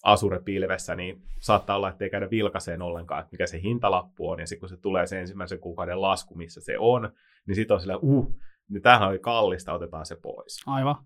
Azure-pilvessä, 0.02 0.94
niin 0.94 1.22
saattaa 1.40 1.76
olla, 1.76 1.88
että 1.88 2.04
ei 2.04 2.10
käydä 2.10 2.30
vilkaseen 2.30 2.82
ollenkaan, 2.82 3.20
että 3.20 3.32
mikä 3.32 3.46
se 3.46 3.62
hintalappu 3.62 4.30
on, 4.30 4.40
ja 4.40 4.46
sitten 4.46 4.60
kun 4.60 4.68
se 4.68 4.76
tulee 4.76 5.06
se 5.06 5.20
ensimmäisen 5.20 5.58
kuukauden 5.58 6.02
lasku, 6.02 6.34
missä 6.34 6.60
se 6.60 6.78
on, 6.78 7.10
niin 7.46 7.54
sitten 7.54 7.74
on 7.74 7.80
sillä, 7.80 7.96
uh, 7.96 8.34
niin 8.68 8.82
tämähän 8.82 9.08
oli 9.08 9.18
kallista, 9.18 9.72
otetaan 9.72 10.06
se 10.06 10.16
pois. 10.16 10.60
Aivan. 10.66 10.96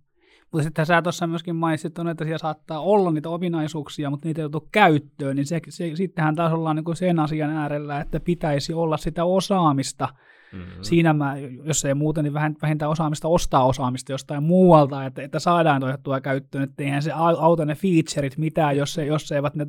Mutta 0.53 0.65
sitten 0.65 0.87
sä 0.87 1.03
tuossa 1.03 1.27
myöskin 1.27 1.57
mainitsit, 1.57 1.99
että 2.11 2.25
siellä 2.25 2.39
saattaa 2.39 2.81
olla 2.81 3.11
niitä 3.11 3.29
ominaisuuksia, 3.29 4.11
mutta 4.11 4.29
niitä 4.29 4.41
ei 4.41 4.43
joutu 4.43 4.69
käyttöön, 4.73 5.37
niin 5.37 5.47
se, 5.47 5.61
se, 5.69 5.97
sittenhän 5.97 6.35
taas 6.35 6.53
ollaan 6.53 6.77
niin 6.77 6.97
sen 6.97 7.19
asian 7.19 7.51
äärellä, 7.51 8.01
että 8.01 8.21
pitäisi 8.21 8.75
olla 8.75 8.97
sitä 8.97 9.25
osaamista, 9.25 10.09
Mm-hmm. 10.53 10.83
Siinä 10.83 11.13
mä, 11.13 11.35
jos 11.65 11.85
ei 11.85 11.95
muuten, 11.95 12.25
niin 12.25 12.35
vähintään 12.35 12.91
osaamista 12.91 13.29
ostaa 13.29 13.67
osaamista 13.67 14.13
jostain 14.13 14.43
muualta, 14.43 15.05
että, 15.05 15.23
että 15.23 15.39
saadaan 15.39 15.85
otettua 15.85 16.21
käyttöön, 16.21 16.65
että 16.65 16.83
eihän 16.83 17.03
se 17.03 17.13
auta 17.13 17.65
ne 17.65 17.75
featureit 17.75 18.39
mitään, 18.39 18.77
jos, 18.77 18.99
ei, 18.99 19.07
jos, 19.07 19.33
eivät 19.33 19.55
ne, 19.55 19.67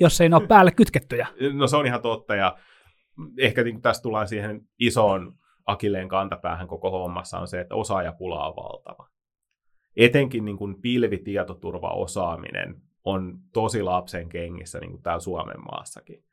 jos 0.00 0.20
ei 0.20 0.28
ne 0.28 0.36
ole 0.36 0.46
päälle 0.46 0.70
kytkettyjä. 0.70 1.28
No 1.52 1.66
se 1.66 1.76
on 1.76 1.86
ihan 1.86 2.02
totta, 2.02 2.34
ja 2.34 2.56
ehkä 3.38 3.64
niin 3.64 3.82
tässä 3.82 4.02
tullaan 4.02 4.28
siihen 4.28 4.60
isoon 4.78 5.34
akilleen 5.66 6.08
kantapäähän 6.08 6.68
koko 6.68 6.90
hommassa 6.90 7.38
on 7.38 7.48
se, 7.48 7.60
että 7.60 7.74
osaajapula 7.74 8.48
on 8.48 8.56
valtava. 8.56 9.08
Etenkin 9.96 10.44
niin 10.44 10.56
kuin 10.56 10.80
pilvitietoturvaosaaminen 10.80 12.82
on 13.04 13.38
tosi 13.52 13.82
lapsen 13.82 14.28
kengissä 14.28 14.80
niin 14.80 14.90
kuin 14.90 15.02
täällä 15.02 15.20
Suomen 15.20 15.64
maassakin. 15.64 16.24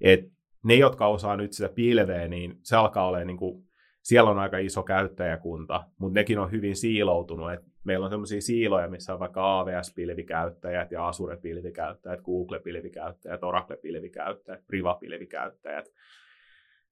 Et 0.00 0.20
ne, 0.64 0.74
jotka 0.74 1.06
osaa 1.06 1.36
nyt 1.36 1.52
sitä 1.52 1.68
pilveä, 1.68 2.28
niin 2.28 2.58
se 2.62 2.76
alkaa 2.76 3.06
olla 3.06 3.24
niin 3.24 3.36
kuin, 3.36 3.64
siellä 4.02 4.30
on 4.30 4.38
aika 4.38 4.58
iso 4.58 4.82
käyttäjäkunta, 4.82 5.84
mutta 5.98 6.18
nekin 6.18 6.38
on 6.38 6.50
hyvin 6.50 6.76
siiloutunut. 6.76 7.52
Et 7.52 7.60
meillä 7.84 8.04
on 8.04 8.10
sellaisia 8.10 8.40
siiloja, 8.40 8.88
missä 8.88 9.12
on 9.14 9.20
vaikka 9.20 9.60
AWS-pilvikäyttäjät 9.60 10.90
ja 10.90 11.08
Azure-pilvikäyttäjät, 11.08 12.20
Google-pilvikäyttäjät, 12.20 13.42
Oracle-pilvikäyttäjät, 13.42 14.66
Priva-pilvikäyttäjät. 14.66 15.84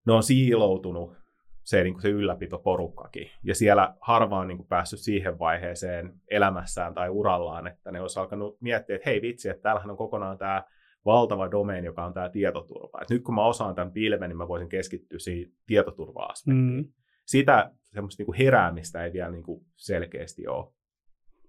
Ne 0.06 0.12
on 0.12 0.22
siiloutunut 0.22 1.16
se, 1.64 1.82
niin 1.82 1.94
kuin 1.94 2.02
se 2.02 2.08
ylläpitoporukkakin. 2.08 3.30
Ja 3.44 3.54
siellä 3.54 3.94
harva 4.00 4.38
on 4.38 4.48
niin 4.48 4.58
kuin 4.58 4.68
päässyt 4.68 5.00
siihen 5.00 5.38
vaiheeseen 5.38 6.12
elämässään 6.30 6.94
tai 6.94 7.08
urallaan, 7.08 7.66
että 7.66 7.90
ne 7.90 8.00
olisi 8.00 8.20
alkanut 8.20 8.60
miettiä, 8.60 8.96
että 8.96 9.10
hei 9.10 9.22
vitsi, 9.22 9.48
että 9.48 9.62
täällähän 9.62 9.90
on 9.90 9.96
kokonaan 9.96 10.38
tämä 10.38 10.64
valtava 11.04 11.50
domeeni, 11.50 11.86
joka 11.86 12.04
on 12.04 12.14
tämä 12.14 12.28
tietoturva. 12.28 13.02
Et 13.02 13.10
nyt 13.10 13.22
kun 13.22 13.34
mä 13.34 13.44
osaan 13.44 13.74
tämän 13.74 13.92
pilven, 13.92 14.30
niin 14.30 14.36
mä 14.36 14.48
voisin 14.48 14.68
keskittyä 14.68 15.18
siihen 15.18 15.52
tietoturva-aspektiin. 15.66 16.76
Mm. 16.76 16.92
Sitä 17.26 17.70
semmoista 17.92 18.20
niin 18.20 18.26
kuin 18.26 18.38
heräämistä 18.38 19.04
ei 19.04 19.12
vielä 19.12 19.30
niin 19.30 19.42
kuin 19.42 19.66
selkeästi 19.76 20.46
ole 20.46 20.72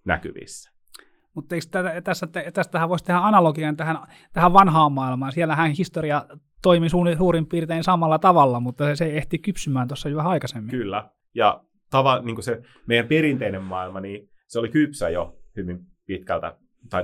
näkyvissä. 0.06 0.74
Mutta 1.34 1.56
eikö 1.56 1.68
tätä, 1.72 2.02
tässä, 2.02 2.28
tästähän 2.54 2.90
voisi 2.90 3.06
tehdä 3.06 3.20
analogian 3.20 3.78
tähän, 3.78 3.98
tähän 4.34 4.54
vanhaan 4.54 4.92
maailmaan. 4.92 5.32
Siellähän 5.32 5.72
historia 5.72 6.26
toimi 6.62 6.90
suurin 6.90 7.46
piirtein 7.46 7.84
samalla 7.84 8.20
tavalla, 8.20 8.60
mutta 8.60 8.96
se 8.96 9.06
ehti 9.06 9.40
kypsymään 9.40 9.88
tuossa 9.88 10.10
jo 10.10 10.18
vähän 10.18 10.32
aikaisemmin. 10.32 10.72
Kyllä, 10.72 11.10
ja 11.36 11.64
tava, 11.90 12.22
niin 12.22 12.36
kuin 12.36 12.44
se 12.44 12.62
meidän 12.88 13.08
perinteinen 13.08 13.64
maailma, 13.64 14.00
niin 14.00 14.30
se 14.48 14.60
oli 14.60 14.70
kypsä 14.70 15.10
jo 15.10 15.40
hyvin 15.58 15.80
pitkältä 16.06 16.58
tai 16.90 17.04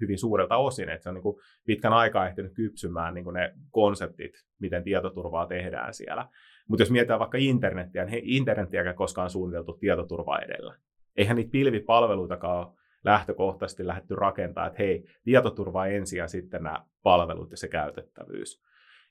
hyvin 0.00 0.18
suurelta 0.18 0.56
osin, 0.56 0.88
että 0.88 1.02
se 1.02 1.08
on 1.08 1.14
niin 1.14 1.22
kuin 1.22 1.36
pitkän 1.66 1.92
aikaa 1.92 2.28
ehtinyt 2.28 2.54
kypsymään 2.54 3.14
niin 3.14 3.24
kuin 3.24 3.34
ne 3.34 3.54
konseptit, 3.70 4.32
miten 4.58 4.84
tietoturvaa 4.84 5.46
tehdään 5.46 5.94
siellä. 5.94 6.28
Mutta 6.68 6.82
jos 6.82 6.90
mietitään 6.90 7.20
vaikka 7.20 7.38
internettiä, 7.38 8.04
niin 8.04 8.22
internettiäkään 8.24 8.96
koskaan 8.96 9.30
suunniteltu 9.30 9.72
tietoturva 9.72 10.38
edellä. 10.38 10.76
Eihän 11.16 11.36
niitä 11.36 11.50
pilvipalveluitakaan 11.50 12.72
lähtökohtaisesti 13.04 13.86
lähdetty 13.86 14.14
rakentaa, 14.14 14.66
että 14.66 14.82
hei, 14.82 15.04
tietoturva 15.24 15.86
ensin 15.86 16.18
ja 16.18 16.28
sitten 16.28 16.62
nämä 16.62 16.84
palvelut 17.02 17.50
ja 17.50 17.56
se 17.56 17.68
käytettävyys. 17.68 18.62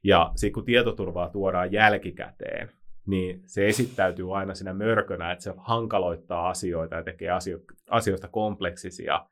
Ja 0.03 0.31
sitten 0.35 0.53
kun 0.53 0.65
tietoturvaa 0.65 1.29
tuodaan 1.29 1.71
jälkikäteen, 1.71 2.71
niin 3.07 3.41
se 3.45 3.67
esittäytyy 3.67 4.37
aina 4.37 4.55
siinä 4.55 4.73
mörkönä, 4.73 5.31
että 5.31 5.43
se 5.43 5.53
hankaloittaa 5.57 6.49
asioita 6.49 6.95
ja 6.95 7.03
tekee 7.03 7.29
asio- 7.29 7.59
asioista 7.89 8.27
kompleksisia 8.27 9.25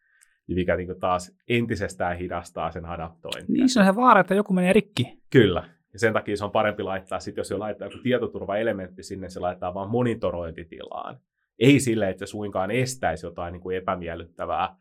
mikä 0.55 0.75
niin 0.75 0.87
kuin 0.87 0.99
taas 0.99 1.37
entisestään 1.49 2.17
hidastaa 2.17 2.71
sen 2.71 2.85
adaptointia. 2.85 3.45
Niin 3.47 3.69
se 3.69 3.79
on 3.79 3.85
se 3.85 3.95
vaara, 3.95 4.21
että 4.21 4.35
joku 4.35 4.53
menee 4.53 4.73
rikki. 4.73 5.19
Kyllä. 5.29 5.63
Ja 5.93 5.99
sen 5.99 6.13
takia 6.13 6.37
se 6.37 6.45
on 6.45 6.51
parempi 6.51 6.83
laittaa, 6.83 7.19
sit 7.19 7.37
jos 7.37 7.51
jo 7.51 7.59
laittaa 7.59 7.87
joku 7.87 7.97
tietoturvaelementti 8.03 9.03
sinne, 9.03 9.29
se 9.29 9.39
laittaa 9.39 9.73
vain 9.73 9.89
monitorointitilaan. 9.89 11.19
Ei 11.59 11.79
sille, 11.79 12.09
että 12.09 12.25
se 12.25 12.29
suinkaan 12.29 12.71
estäisi 12.71 13.25
jotain 13.25 13.51
niin 13.51 13.61
kuin 13.61 13.77
epämiellyttävää 13.77 14.75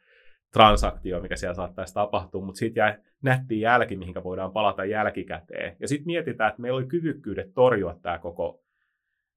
transaktio, 0.52 1.20
mikä 1.20 1.36
siellä 1.36 1.54
saattaisi 1.54 1.94
tapahtua, 1.94 2.44
mutta 2.44 2.58
sitten 2.58 2.80
jää 2.80 2.98
nätti 3.22 3.60
jälki, 3.60 3.96
mihinkä 3.96 4.24
voidaan 4.24 4.52
palata 4.52 4.84
jälkikäteen. 4.84 5.76
Ja 5.80 5.88
sitten 5.88 6.06
mietitään, 6.06 6.48
että 6.48 6.62
meillä 6.62 6.76
oli 6.76 6.86
kyvykkyydet 6.86 7.54
torjua 7.54 7.98
tämä 8.02 8.18
koko 8.18 8.65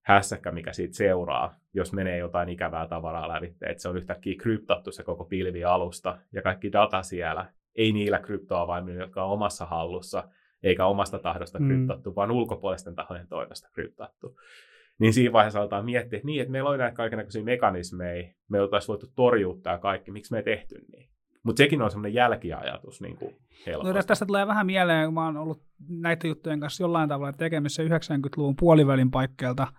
hässäkkä, 0.09 0.51
mikä 0.51 0.73
siitä 0.73 0.95
seuraa, 0.95 1.55
jos 1.73 1.93
menee 1.93 2.17
jotain 2.17 2.49
ikävää 2.49 2.87
tavaraa 2.87 3.27
lävitse, 3.27 3.65
että 3.65 3.81
se 3.81 3.89
on 3.89 3.97
yhtäkkiä 3.97 4.35
kryptattu 4.39 4.91
se 4.91 5.03
koko 5.03 5.25
pilvi 5.25 5.63
alusta 5.63 6.17
ja 6.33 6.41
kaikki 6.41 6.71
data 6.71 7.03
siellä, 7.03 7.45
ei 7.75 7.91
niillä 7.91 8.19
kryptoavaimilla, 8.19 9.01
jotka 9.01 9.23
on 9.23 9.31
omassa 9.31 9.65
hallussa, 9.65 10.23
eikä 10.63 10.85
omasta 10.85 11.19
tahdosta 11.19 11.59
mm. 11.59 11.67
kryptattu, 11.67 12.15
vaan 12.15 12.31
ulkopuolisten 12.31 12.95
tahojen 12.95 13.27
toimesta 13.27 13.69
kryptattu. 13.73 14.35
Niin 14.99 15.13
siinä 15.13 15.33
vaiheessa 15.33 15.59
aletaan 15.59 15.85
miettiä, 15.85 16.17
että 16.17 16.25
niin, 16.25 16.41
että 16.41 16.51
meillä 16.51 16.69
on 16.69 16.79
näitä 16.79 16.95
kaikenlaisia 16.95 17.43
mekanismeja, 17.43 18.33
me 18.49 18.61
oltaisiin 18.61 18.87
voitu 18.87 19.07
torjua 19.15 19.57
tämä 19.63 19.77
kaikki, 19.77 20.11
miksi 20.11 20.31
me 20.31 20.37
ei 20.37 20.43
tehty 20.43 20.75
niin. 20.91 21.09
Mutta 21.43 21.57
sekin 21.57 21.81
on 21.81 21.91
semmoinen 21.91 22.13
jälkiajatus 22.13 23.01
niin 23.01 23.17
kuin 23.17 23.35
No, 23.83 23.93
tästä 23.93 24.25
tulee 24.25 24.47
vähän 24.47 24.65
mieleen, 24.65 25.05
kun 25.05 25.13
mä 25.13 25.25
oon 25.25 25.37
ollut 25.37 25.63
näiden 25.89 26.29
juttujen 26.29 26.59
kanssa 26.59 26.83
jollain 26.83 27.09
tavalla 27.09 27.33
tekemissä 27.33 27.83
90-luvun 27.83 28.55
puolivälin 28.55 29.11
paikkeelta– 29.11 29.67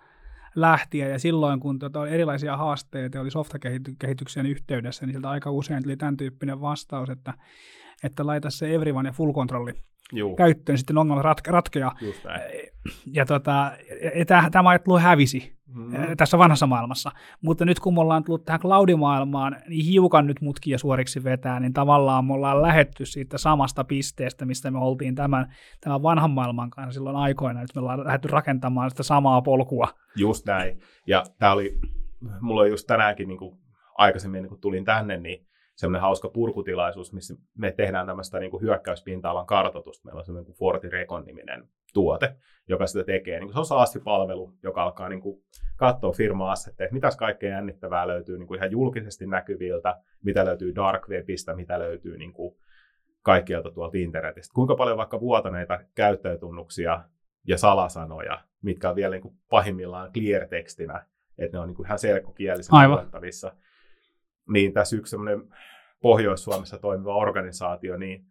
lähtien, 0.54 1.10
ja 1.10 1.18
silloin 1.18 1.60
kun 1.60 1.78
tota, 1.78 2.00
oli 2.00 2.10
erilaisia 2.10 2.56
haasteita 2.56 3.20
oli 3.20 3.30
softakehityksen 3.30 4.46
yhteydessä, 4.46 5.06
niin 5.06 5.14
sieltä 5.14 5.30
aika 5.30 5.50
usein 5.50 5.82
tuli 5.82 5.96
tämän 5.96 6.16
tyyppinen 6.16 6.60
vastaus, 6.60 7.10
että, 7.10 7.34
että 8.04 8.26
laita 8.26 8.50
se 8.50 8.74
everyone 8.74 9.08
ja 9.08 9.12
full 9.12 9.32
controlli 9.32 9.72
Juu. 10.12 10.36
käyttöön, 10.36 10.78
sitten 10.78 10.98
ongelma 10.98 11.22
ratke- 11.22 11.50
ratkeaa. 11.50 11.96
Ja 13.06 13.26
tota, 13.26 13.72
tämä 14.50 14.68
ajattelu 14.70 14.98
hävisi 14.98 15.59
mm-hmm. 15.74 16.16
tässä 16.16 16.38
vanhassa 16.38 16.66
maailmassa. 16.66 17.10
Mutta 17.42 17.64
nyt 17.64 17.80
kun 17.80 17.94
me 17.94 18.00
ollaan 18.00 18.24
tullut 18.24 18.44
tähän 18.44 18.60
cloudimaailmaan, 18.60 19.56
niin 19.68 19.84
hiukan 19.84 20.26
nyt 20.26 20.40
mutkia 20.40 20.78
suoriksi 20.78 21.24
vetää, 21.24 21.60
niin 21.60 21.72
tavallaan 21.72 22.24
me 22.24 22.32
ollaan 22.32 22.62
lähetty 22.62 23.06
siitä 23.06 23.38
samasta 23.38 23.84
pisteestä, 23.84 24.46
mistä 24.46 24.70
me 24.70 24.78
oltiin 24.78 25.14
tämän, 25.14 25.54
tämän 25.80 26.02
vanhan 26.02 26.30
maailman 26.30 26.70
kanssa 26.70 26.92
silloin 26.92 27.16
aikoina. 27.16 27.60
Nyt 27.60 27.74
me 27.74 27.80
ollaan 27.80 28.04
lähdetty 28.04 28.28
rakentamaan 28.28 28.90
sitä 28.90 29.02
samaa 29.02 29.42
polkua. 29.42 29.88
Just 30.16 30.46
näin. 30.46 30.80
Ja 31.06 31.24
tämä 31.38 31.52
oli, 31.52 31.78
mulla 32.40 32.60
oli 32.60 32.70
just 32.70 32.86
tänäänkin 32.86 33.28
niin 33.28 33.38
kuin 33.38 33.58
aikaisemmin, 33.98 34.42
niin 34.42 34.48
kun 34.48 34.60
tulin 34.60 34.84
tänne, 34.84 35.16
niin 35.16 35.46
semmoinen 35.76 36.02
hauska 36.02 36.28
purkutilaisuus, 36.28 37.12
missä 37.12 37.34
me 37.58 37.72
tehdään 37.72 38.06
tämmöistä 38.06 38.38
niin 38.38 38.50
kuin 38.50 38.62
hyökkäyspinta-alan 38.62 39.46
kartoitusta. 39.46 40.04
Meillä 40.04 40.18
on 40.18 40.24
semmoinen 40.24 40.46
kuin 40.46 40.58
Fortirecon-niminen 40.58 41.68
tuote, 41.94 42.36
joka 42.68 42.86
sitä 42.86 43.04
tekee. 43.04 43.40
Niin 43.40 43.52
se 43.52 43.58
on 43.58 43.66
SaaS-palvelu, 43.66 44.54
joka 44.62 44.82
alkaa 44.82 45.08
niin 45.08 45.20
kuin 45.20 45.42
katsoa 45.76 46.12
firma 46.12 46.54
että 46.68 46.88
mitäs 46.90 47.16
kaikkea 47.16 47.50
jännittävää 47.50 48.08
löytyy 48.08 48.38
niin 48.38 48.46
kuin 48.46 48.58
ihan 48.58 48.70
julkisesti 48.70 49.26
näkyviltä, 49.26 49.96
mitä 50.24 50.44
löytyy 50.44 50.74
dark 50.74 51.08
webistä, 51.08 51.54
mitä 51.54 51.78
löytyy 51.78 52.18
niin 52.18 52.32
kuin 52.32 52.56
kaikkialta 53.22 53.70
tuolta 53.70 53.98
internetistä. 53.98 54.54
Kuinka 54.54 54.74
paljon 54.74 54.96
vaikka 54.96 55.20
vuotaneita 55.20 55.80
käyttäjätunnuksia 55.94 57.04
ja 57.46 57.58
salasanoja, 57.58 58.40
mitkä 58.62 58.90
on 58.90 58.96
vielä 58.96 59.14
niin 59.14 59.22
kuin 59.22 59.34
pahimmillaan 59.50 60.12
clear-tekstinä, 60.12 61.06
että 61.38 61.56
ne 61.56 61.60
on 61.60 61.68
niin 61.68 61.76
kuin 61.76 61.86
ihan 61.86 61.98
selkokielisen 61.98 62.90
luettavissa 62.90 63.52
niin 64.48 64.72
tässä 64.72 64.96
yksi 64.96 65.10
semmoinen 65.10 65.42
Pohjois-Suomessa 66.00 66.78
toimiva 66.78 67.16
organisaatio, 67.16 67.96
niin 67.96 68.24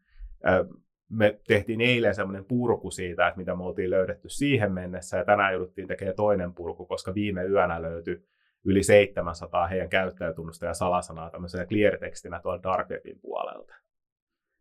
me 1.10 1.40
tehtiin 1.48 1.82
eilen 1.82 2.16
semmoinen 2.16 2.46
purku 2.46 2.92
siitä, 2.92 3.28
että 3.28 3.38
mitä 3.38 3.56
me 3.56 3.64
oltiin 3.64 3.90
löydetty 3.90 4.30
siihen 4.30 4.72
mennessä, 4.72 5.18
ja 5.18 5.26
tänään 5.26 5.54
jouduttiin 5.54 5.88
tekemään 5.88 6.16
toinen 6.16 6.54
purku, 6.54 6.86
koska 6.86 7.14
viime 7.14 7.44
yönä 7.44 7.82
löytyi 7.82 8.24
yli 8.66 8.84
700 8.84 9.68
heidän 9.68 9.90
käyttäjätunnusta 9.90 10.66
ja 10.66 10.74
salasanaa 10.74 11.30
tämmöisenä 11.30 11.66
clear-tekstinä 11.66 12.40
tuolla 12.40 12.64
Dark 12.64 12.90
Webin 12.90 13.20
puolelta. 13.22 13.74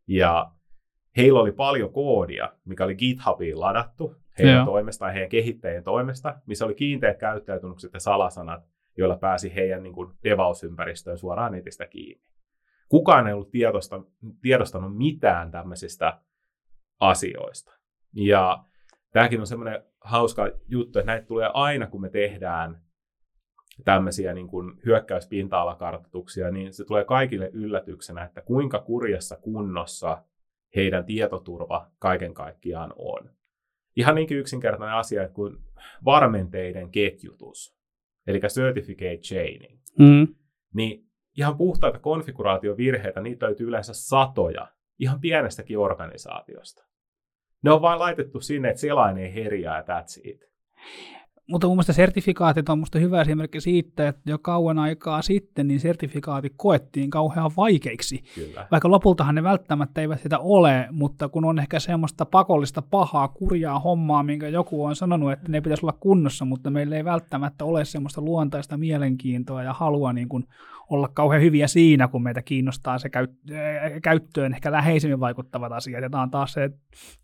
Ja 0.07 0.51
heillä 1.17 1.41
oli 1.41 1.53
paljon 1.53 1.93
koodia, 1.93 2.53
mikä 2.65 2.85
oli 2.85 2.95
GitHubiin 2.95 3.61
ladattu 3.61 4.15
heidän 4.39 4.55
Joo. 4.55 4.65
toimesta 4.65 5.05
tai 5.05 5.15
heidän 5.15 5.29
kehittäjien 5.29 5.85
toimesta, 5.85 6.41
missä 6.47 6.65
oli 6.65 6.75
kiinteät 6.75 7.19
käyttäjätunnukset 7.19 7.93
ja 7.95 8.01
salasanat, 8.01 8.63
joilla 8.97 9.17
pääsi 9.17 9.55
heidän 9.55 9.83
niin 9.83 9.93
kuin 9.93 10.13
devausympäristöön 10.25 11.19
suoraan 11.19 11.53
netistä 11.53 11.87
kiinni. 11.87 12.25
Kukaan 12.89 13.27
ei 13.27 13.33
ollut 13.33 13.51
tiedosta, 13.51 14.01
tiedostanut 14.43 14.97
mitään 14.97 15.51
tämmöisistä 15.51 16.21
asioista. 17.01 17.73
Ja 18.15 18.65
tämäkin 19.13 19.41
on 19.41 19.47
semmoinen 19.47 19.83
hauska 20.01 20.51
juttu, 20.69 20.99
että 20.99 21.13
näitä 21.13 21.27
tulee 21.27 21.51
aina, 21.55 21.87
kun 21.87 22.01
me 22.01 22.09
tehdään 22.09 22.83
tämmöisiä 23.85 24.35
niin 24.35 24.49
kuin 24.49 24.81
hyökkäyspinta-alakartoituksia, 24.87 26.51
niin 26.51 26.73
se 26.73 26.85
tulee 26.85 27.05
kaikille 27.05 27.51
yllätyksenä, 27.53 28.25
että 28.25 28.41
kuinka 28.41 28.79
kurjassa 28.79 29.37
kunnossa 29.37 30.25
heidän 30.77 31.05
tietoturva 31.05 31.91
kaiken 31.99 32.35
kaikkiaan 32.35 32.93
on. 32.97 33.31
Ihan 33.97 34.15
niinkin 34.15 34.39
yksinkertainen 34.39 34.97
asia 34.97 35.29
kuin 35.29 35.57
varmenteiden 36.05 36.91
ketjutus, 36.91 37.79
eli 38.27 38.41
certificate 38.41 39.17
chaining. 39.17 39.81
Mm. 39.99 40.35
Niin 40.75 41.07
ihan 41.39 41.57
puhtaita 41.57 41.99
konfiguraatiovirheitä, 41.99 43.21
niitä 43.21 43.47
löytyy 43.47 43.69
yleensä 43.69 43.93
satoja, 43.95 44.69
ihan 44.99 45.21
pienestäkin 45.21 45.79
organisaatiosta. 45.79 46.88
Ne 47.63 47.71
on 47.71 47.83
vain 47.83 47.99
laitettu 47.99 48.41
sinne, 48.41 48.69
että 48.69 48.81
selain 48.81 49.19
ei 49.19 49.35
herjää 49.35 49.83
that's 49.83 50.21
it. 50.25 50.49
Mutta 51.51 51.67
mun 51.67 51.77
mielestä 51.77 51.93
sertifikaatit 51.93 52.69
on 52.69 52.79
musta 52.79 52.99
hyvä 52.99 53.21
esimerkki 53.21 53.61
siitä, 53.61 54.09
että 54.09 54.31
jo 54.31 54.39
kauan 54.39 54.79
aikaa 54.79 55.23
sitten 55.23 55.69
niin 55.69 55.81
sertifikaatit 55.81 56.53
koettiin 56.57 57.11
kauhean 57.11 57.51
vaikeiksi. 57.57 58.23
Kyllä. 58.35 58.67
Vaikka 58.71 58.91
lopultahan 58.91 59.35
ne 59.35 59.43
välttämättä 59.43 60.01
eivät 60.01 60.21
sitä 60.21 60.39
ole, 60.39 60.89
mutta 60.91 61.29
kun 61.29 61.45
on 61.45 61.59
ehkä 61.59 61.81
semmoista 61.81 62.27
pakollista 62.27 62.83
pahaa, 62.83 63.29
kurjaa 63.29 63.81
hommaa, 63.81 64.23
minkä 64.23 64.49
joku 64.49 64.85
on 64.85 64.97
sanonut, 64.97 65.33
että 65.33 65.49
ne 65.49 65.61
pitäisi 65.61 65.87
olla 65.87 65.97
kunnossa, 66.01 66.45
mutta 66.45 66.71
meillä 66.71 66.97
ei 66.97 67.05
välttämättä 67.05 67.65
ole 67.65 67.85
semmoista 67.85 68.21
luontaista 68.21 68.77
mielenkiintoa 68.77 69.63
ja 69.63 69.73
halua 69.73 70.13
niin 70.13 70.29
kuin 70.29 70.45
olla 70.91 71.09
kauhean 71.15 71.43
hyviä 71.43 71.67
siinä, 71.67 72.09
kun 72.09 72.23
meitä 72.23 72.43
kiinnostaa 72.43 72.99
se 72.99 73.11
käyttöön 74.03 74.55
ehkä 74.55 74.73
läheisemmin 74.73 75.21
vaikuttavat 75.21 75.73
asiat, 75.73 76.03
ja 76.03 76.11
tämä 76.11 76.23
on 76.23 76.31
taas 76.31 76.53
se 76.53 76.71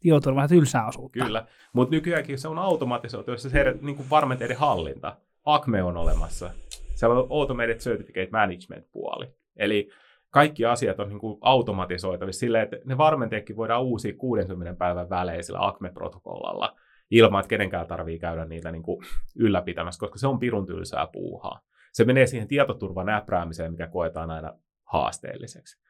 tietoturvan 0.01 0.49
tylsää 0.49 0.87
osuutta. 0.87 1.25
Kyllä, 1.25 1.47
mutta 1.73 1.95
nykyäänkin 1.95 2.39
se 2.39 2.49
on 2.49 2.59
automatisoitu, 2.59 3.31
jos 3.31 3.43
se 3.43 3.75
niin 3.83 3.97
kuin 3.97 4.11
varmenteiden 4.15 4.57
hallinta. 4.57 5.17
Acme 5.45 5.83
on 5.83 5.97
olemassa. 5.97 6.51
Se 6.95 7.07
on 7.07 7.27
Automated 7.31 7.79
Certificate 7.79 8.29
Management-puoli. 8.33 9.35
Eli 9.57 9.91
kaikki 10.31 10.65
asiat 10.65 11.01
on 11.01 11.09
niin 11.09 11.19
kuin 11.19 11.39
automatisoitavissa 11.41 12.41
silleen, 12.41 12.65
että 12.65 12.77
ne 12.85 12.99
varmenteetkin 12.99 13.57
voidaan 13.57 13.83
uusia 13.83 14.15
60 14.17 14.79
päivän 14.79 15.11
välein 15.11 15.45
sillä 15.45 15.67
Acme-protokollalla 15.67 16.77
ilman, 17.11 17.41
että 17.41 17.49
kenenkään 17.49 17.87
tarvii 17.87 18.19
käydä 18.19 18.45
niitä 18.45 18.73
niin 18.73 18.83
kuin 18.83 19.05
ylläpitämässä, 19.37 20.01
koska 20.01 20.19
se 20.19 20.27
on 20.27 20.39
pirun 20.39 20.67
tylsää 20.67 21.07
puuhaa. 21.13 21.61
Se 21.93 22.05
menee 22.05 22.27
siihen 22.27 22.49
tietoturvan 22.49 23.09
äpräämiseen, 23.09 23.73
mikä 23.73 23.87
koetaan 23.87 24.31
aina 24.31 24.53
haasteelliseksi. 24.85 25.83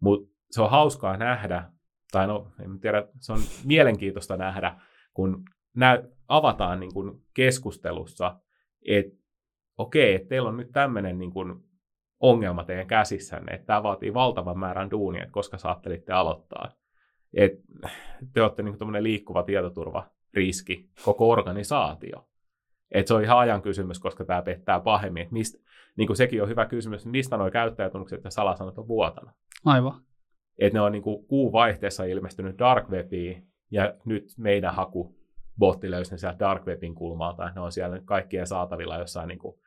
Mutta 0.00 0.34
se 0.50 0.62
on 0.62 0.70
hauskaa 0.70 1.16
nähdä, 1.16 1.64
tai 2.12 2.26
no, 2.26 2.52
en 2.64 2.80
tiedä, 2.80 3.04
se 3.20 3.32
on 3.32 3.38
mielenkiintoista 3.64 4.36
nähdä, 4.36 4.80
kun 5.14 5.44
nä- 5.76 6.02
avataan 6.28 6.80
niin 6.80 6.94
kuin 6.94 7.22
keskustelussa, 7.34 8.40
että 8.88 9.18
okei, 9.78 10.14
että 10.14 10.28
teillä 10.28 10.48
on 10.48 10.56
nyt 10.56 10.72
tämmöinen 10.72 11.18
niin 11.18 11.32
kuin 11.32 11.54
ongelma 12.20 12.64
teidän 12.64 12.86
käsissänne, 12.86 13.54
että 13.54 13.66
tämä 13.66 13.82
vaatii 13.82 14.14
valtavan 14.14 14.58
määrän 14.58 14.90
duunia, 14.90 15.22
että 15.22 15.32
koska 15.32 15.58
saattelitte 15.58 16.12
aloittaa. 16.12 16.68
Et 17.34 17.52
te 18.32 18.42
olette 18.42 18.62
niin 18.62 18.78
kuin 18.78 19.02
liikkuva 19.02 19.42
tietoturvariski, 19.42 20.90
koko 21.04 21.30
organisaatio. 21.30 22.28
Et 22.90 23.06
se 23.06 23.14
on 23.14 23.22
ihan 23.22 23.38
ajan 23.38 23.62
kysymys, 23.62 23.98
koska 23.98 24.24
tämä 24.24 24.42
pettää 24.42 24.80
pahemmin. 24.80 25.22
Et 25.22 25.30
mistä, 25.30 25.58
niin 25.96 26.06
kuin 26.06 26.16
sekin 26.16 26.42
on 26.42 26.48
hyvä 26.48 26.66
kysymys, 26.66 27.06
mistä 27.06 27.36
nuo 27.36 27.50
käyttäjätunnukset 27.50 28.24
ja 28.24 28.30
salasanat 28.30 28.78
on 28.78 28.88
vuotana. 28.88 29.32
Aivan. 29.64 30.00
Et 30.58 30.72
ne 30.72 30.80
on 30.80 30.92
niin 30.92 31.02
kuin 31.02 31.26
kuun 31.26 31.52
vaihteessa 31.52 32.04
ilmestynyt 32.04 32.58
dark 32.58 32.88
webiin, 32.88 33.48
ja 33.70 33.94
nyt 34.04 34.24
meidän 34.38 34.74
haku 34.74 35.17
botti 35.58 35.90
löysi 35.90 36.10
ne 36.10 36.18
sieltä 36.18 36.38
dark 36.38 36.66
webin 36.66 36.94
kulmalta. 36.94 37.50
Ne 37.50 37.60
on 37.60 37.72
siellä 37.72 38.00
kaikkien 38.04 38.46
saatavilla 38.46 38.98
jossain 38.98 39.28
niin 39.28 39.38
kuin 39.38 39.60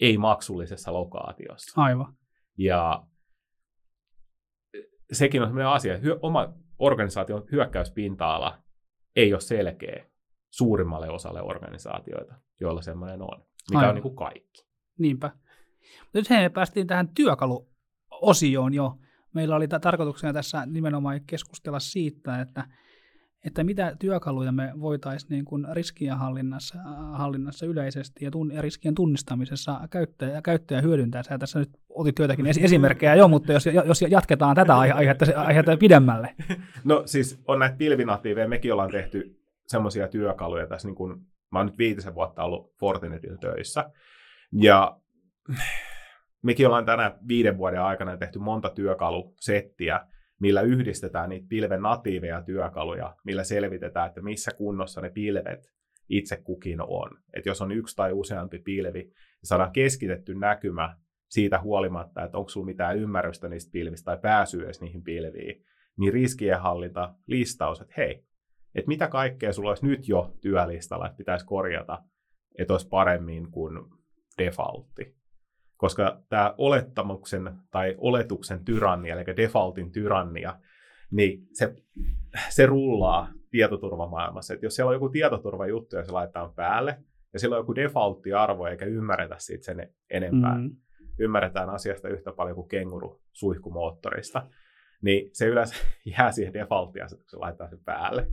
ei-maksullisessa 0.00 0.92
lokaatiossa. 0.92 1.80
Aivan. 1.80 2.14
Ja 2.58 3.02
sekin 5.12 5.42
on 5.42 5.48
sellainen 5.48 5.72
asia, 5.72 5.94
että 5.94 6.08
oma 6.22 6.54
organisaation 6.78 7.44
hyökkäyspinta-ala 7.52 8.58
ei 9.16 9.32
ole 9.34 9.40
selkeä 9.40 10.06
suurimmalle 10.50 11.10
osalle 11.10 11.42
organisaatioita, 11.42 12.34
joilla 12.60 12.82
semmoinen 12.82 13.22
on, 13.22 13.44
mikä 13.70 13.78
Aivan. 13.78 13.88
on 13.88 13.94
niin 13.94 14.02
kuin 14.02 14.16
kaikki. 14.16 14.66
Niinpä. 14.98 15.30
Nyt 16.14 16.30
me 16.30 16.48
päästiin 16.48 16.86
tähän 16.86 17.08
työkaluosioon 17.08 18.74
jo. 18.74 18.98
Meillä 19.34 19.56
oli 19.56 19.68
tarkoituksena 19.68 20.32
tässä 20.32 20.66
nimenomaan 20.66 21.20
keskustella 21.26 21.80
siitä, 21.80 22.40
että 22.40 22.64
että 23.44 23.64
mitä 23.64 23.96
työkaluja 23.98 24.52
me 24.52 24.72
voitaisiin 24.80 25.30
niin 25.30 25.44
kuin 25.44 25.66
riskien 25.72 26.18
hallinnassa, 26.18 26.78
hallinnassa 27.12 27.66
yleisesti 27.66 28.24
ja, 28.24 28.30
tun, 28.30 28.52
ja 28.52 28.62
riskien 28.62 28.94
tunnistamisessa 28.94 29.80
käyttää 30.42 30.76
ja 30.76 30.82
hyödyntää. 30.82 31.22
Sä 31.22 31.38
tässä 31.38 31.58
nyt 31.58 31.70
otit 31.88 32.18
joitakin 32.18 32.46
esimerkkejä 32.46 33.14
jo, 33.14 33.28
mutta 33.28 33.52
jos, 33.52 33.66
jos 33.66 34.02
jatketaan 34.02 34.56
tätä 34.56 34.78
aihetta, 34.78 35.26
aihetta 35.36 35.76
pidemmälle. 35.76 36.34
No 36.84 37.02
siis 37.06 37.42
on 37.48 37.58
näitä 37.58 37.76
pilvinatiiveja, 37.76 38.48
mekin 38.48 38.72
ollaan 38.72 38.90
tehty 38.90 39.40
semmoisia 39.66 40.08
työkaluja 40.08 40.66
tässä, 40.66 40.88
niin 40.88 40.96
kuin, 40.96 41.20
mä 41.52 41.58
oon 41.58 41.66
nyt 41.66 41.78
viitisen 41.78 42.14
vuotta 42.14 42.44
ollut 42.44 42.74
Fortinetilla 42.80 43.38
töissä, 43.38 43.90
ja 44.52 45.00
mekin 46.42 46.66
ollaan 46.66 46.86
tänä 46.86 47.18
viiden 47.28 47.58
vuoden 47.58 47.82
aikana 47.82 48.16
tehty 48.16 48.38
monta 48.38 48.70
työkalusettiä, 48.70 50.00
millä 50.40 50.60
yhdistetään 50.60 51.28
niitä 51.28 51.46
pilven 51.48 51.82
natiiveja 51.82 52.42
työkaluja, 52.42 53.16
millä 53.24 53.44
selvitetään, 53.44 54.08
että 54.08 54.22
missä 54.22 54.50
kunnossa 54.56 55.00
ne 55.00 55.10
pilvet 55.10 55.72
itse 56.08 56.36
kukin 56.36 56.80
on. 56.80 57.10
Että 57.34 57.48
jos 57.48 57.62
on 57.62 57.72
yksi 57.72 57.96
tai 57.96 58.12
useampi 58.12 58.58
pilvi, 58.58 59.02
niin 59.02 59.12
saadaan 59.44 59.72
keskitetty 59.72 60.34
näkymä 60.34 60.96
siitä 61.28 61.60
huolimatta, 61.60 62.24
että 62.24 62.38
onko 62.38 62.48
sulla 62.48 62.66
mitään 62.66 62.98
ymmärrystä 62.98 63.48
niistä 63.48 63.72
pilvistä 63.72 64.04
tai 64.04 64.18
pääsyä 64.22 64.64
edes 64.64 64.80
niihin 64.80 65.02
pilviin, 65.02 65.64
niin 65.98 66.12
riskienhallinta, 66.12 67.14
listaus, 67.26 67.80
että 67.80 67.94
hei, 67.96 68.24
että 68.74 68.88
mitä 68.88 69.08
kaikkea 69.08 69.52
sulla 69.52 69.68
olisi 69.68 69.86
nyt 69.86 70.08
jo 70.08 70.34
työlistalla, 70.40 71.06
että 71.06 71.16
pitäisi 71.16 71.46
korjata, 71.46 72.02
että 72.58 72.74
olisi 72.74 72.88
paremmin 72.88 73.50
kuin 73.50 73.78
defaultti 74.38 75.19
koska 75.80 76.22
tämä 76.28 76.54
olettamuksen 76.58 77.52
tai 77.70 77.94
oletuksen 77.98 78.64
tyrannia, 78.64 79.14
eli 79.14 79.36
defaultin 79.36 79.92
tyrannia, 79.92 80.58
niin 81.10 81.46
se, 81.52 81.74
se 82.48 82.66
rullaa 82.66 83.28
tietoturvamaailmassa. 83.50 84.54
Et 84.54 84.62
jos 84.62 84.76
siellä 84.76 84.88
on 84.88 84.94
joku 84.94 85.08
tietoturvajuttu 85.08 85.96
ja 85.96 86.04
se 86.04 86.12
laitetaan 86.12 86.54
päälle, 86.54 86.98
ja 87.32 87.38
sillä 87.38 87.56
on 87.56 87.60
joku 87.60 87.74
defaultti-arvo, 87.74 88.66
eikä 88.66 88.84
ymmärretä 88.84 89.34
siitä 89.38 89.64
sen 89.64 89.94
enempää, 90.10 90.58
mm. 90.58 90.76
ymmärretään 91.18 91.70
asiasta 91.70 92.08
yhtä 92.08 92.32
paljon 92.32 92.54
kuin 92.54 92.68
kenguru 92.68 93.22
suihkumoottorista, 93.32 94.46
niin 95.02 95.30
se 95.32 95.46
yleensä 95.46 95.74
jää 96.18 96.32
siihen 96.32 96.54
defaultti-asetukseen, 96.54 97.40
laitetaan 97.40 97.70
sen 97.70 97.84
päälle. 97.84 98.26